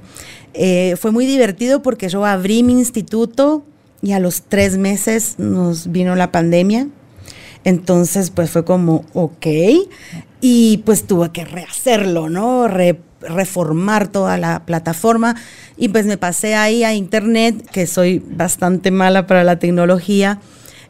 [0.54, 3.62] Eh, fue muy divertido porque yo abrí mi instituto
[4.00, 6.88] y a los tres meses nos vino la pandemia.
[7.64, 9.46] Entonces, pues fue como, ok.
[10.40, 12.68] Y pues tuve que rehacerlo, ¿no?
[13.28, 15.36] Reformar toda la plataforma.
[15.76, 20.40] Y pues me pasé ahí a internet, que soy bastante mala para la tecnología.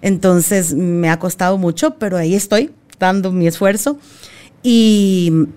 [0.01, 3.99] Entonces me ha costado mucho, pero ahí estoy dando mi esfuerzo.
[4.63, 5.49] Y,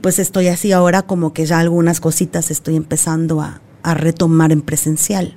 [0.00, 3.60] pues estoy así ahora como que ya algunas cositas estoy empezando a,
[3.94, 5.36] retomar en presencial.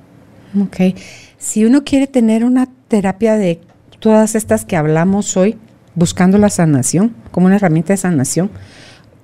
[0.60, 0.96] Ok.
[1.36, 3.60] Si uno quiere tener una terapia de
[3.98, 5.58] todas estas que hablamos hoy,
[5.96, 8.50] buscando la sanación como una herramienta de sanación.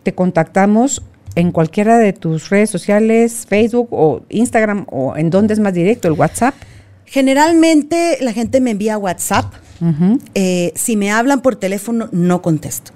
[0.02, 1.02] Te contactamos
[1.34, 6.08] en cualquiera de tus redes sociales, Facebook o Instagram o en dónde es más directo,
[6.08, 6.54] el WhatsApp.
[7.06, 9.52] Generalmente la gente me envía WhatsApp.
[10.34, 12.92] Eh, si me hablan por teléfono, no contesto.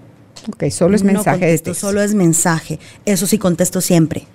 [0.48, 1.74] Ok, solo es mensaje de texto.
[1.74, 2.78] Solo es mensaje.
[3.04, 4.26] Eso sí contesto siempre.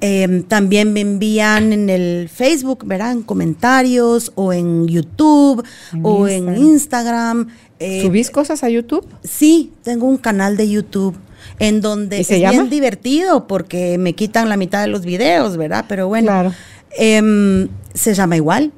[0.00, 5.64] Em, también me envían en el Facebook, verán, comentarios o en YouTube
[6.02, 7.46] o en Instagram.
[7.78, 9.06] Eh, ¿Subís cosas a YouTube?
[9.22, 11.16] Sí, tengo un canal de YouTube
[11.58, 15.84] en donde es bien divertido porque me quitan la mitad de los videos, ¿verdad?
[15.88, 16.52] Pero bueno, claro.
[16.96, 18.72] Em, se llama igual,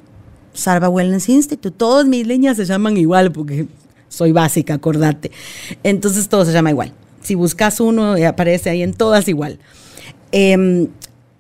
[0.53, 1.77] Sarva Wellness Institute.
[1.77, 3.67] Todas mis líneas se llaman igual porque
[4.09, 5.31] soy básica, acordate.
[5.83, 6.93] Entonces todo se llama igual.
[7.23, 9.59] Si buscas uno, eh, aparece ahí en todas igual.
[10.31, 10.89] Em,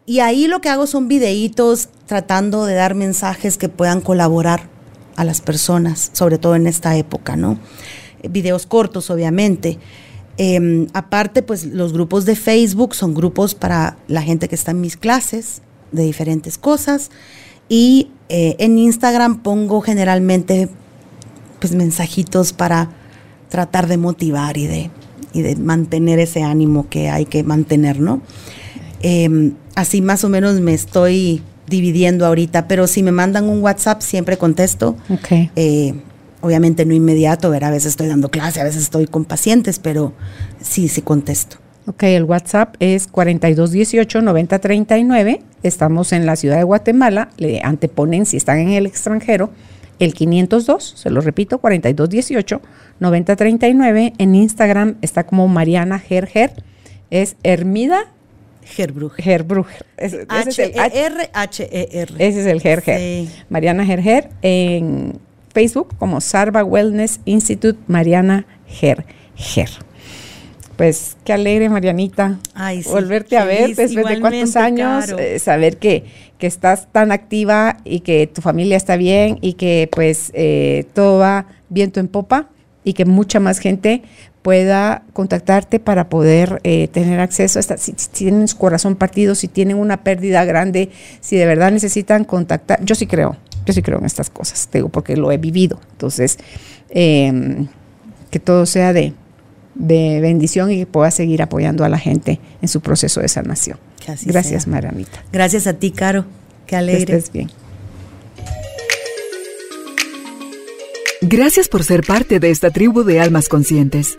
[0.06, 4.68] y ahí lo que hago son videitos tratando de dar mensajes que puedan colaborar
[5.16, 7.58] a las personas, sobre todo en esta época, ¿no?
[8.28, 9.78] Videos cortos, obviamente.
[10.36, 14.80] Em, aparte, pues los grupos de Facebook son grupos para la gente que está en
[14.80, 15.62] mis clases
[15.92, 17.10] de diferentes cosas.
[17.68, 20.68] Y eh, en Instagram pongo generalmente
[21.60, 22.90] pues mensajitos para
[23.48, 24.90] tratar de motivar y de,
[25.32, 28.20] y de mantener ese ánimo que hay que mantener, ¿no?
[29.00, 34.02] Em, así más o menos me estoy dividiendo ahorita, pero si me mandan un WhatsApp
[34.02, 34.96] siempre contesto.
[35.08, 35.50] Okay.
[35.56, 35.94] Eh,
[36.44, 40.12] obviamente no inmediato, a veces estoy dando clase, a veces estoy con pacientes, pero
[40.60, 41.56] sí, sí contesto.
[41.86, 45.40] Ok, el WhatsApp es 4218-9039.
[45.62, 47.30] Estamos en la ciudad de Guatemala.
[47.38, 49.48] Le anteponen, si están en el extranjero,
[49.98, 54.12] el 502, se lo repito, 4218-9039.
[54.18, 56.62] En Instagram está como Mariana Gerger.
[57.10, 58.12] Es Hermida
[58.64, 59.14] Gerbruch.
[59.16, 59.68] Gerbruch.
[60.28, 62.14] H-E-R-H-E-R.
[62.18, 63.28] Ese es el Gerger.
[63.48, 64.28] Mariana Gerger.
[64.42, 65.18] En
[65.54, 69.70] Facebook como Sarva Wellness Institute Mariana Gerger.
[70.76, 72.40] Pues qué alegre, Marianita,
[72.86, 76.04] volverte a ver después de cuántos años, eh, saber que,
[76.36, 81.20] que, estás tan activa y que tu familia está bien y que pues eh, todo
[81.20, 82.48] va viento en popa
[82.82, 84.02] y que mucha más gente
[84.42, 89.46] pueda contactarte para poder eh, tener acceso a esta, si, tienen su corazón partido, si
[89.46, 90.90] tienen una pérdida grande,
[91.20, 94.78] si de verdad necesitan contactar, yo sí creo, yo sí creo en estas cosas, te
[94.78, 95.80] digo, porque lo he vivido.
[95.92, 96.38] Entonces,
[96.90, 97.68] em,
[98.30, 99.14] que todo sea de,
[99.74, 103.78] de bendición y que pueda seguir apoyando a la gente en su proceso de sanación.
[104.26, 105.24] Gracias, Maramita.
[105.32, 106.24] Gracias a ti, Caro.
[106.66, 107.06] Qué alegre.
[107.06, 107.50] Que estés bien.
[111.22, 114.18] Gracias por ser parte de esta tribu de almas conscientes.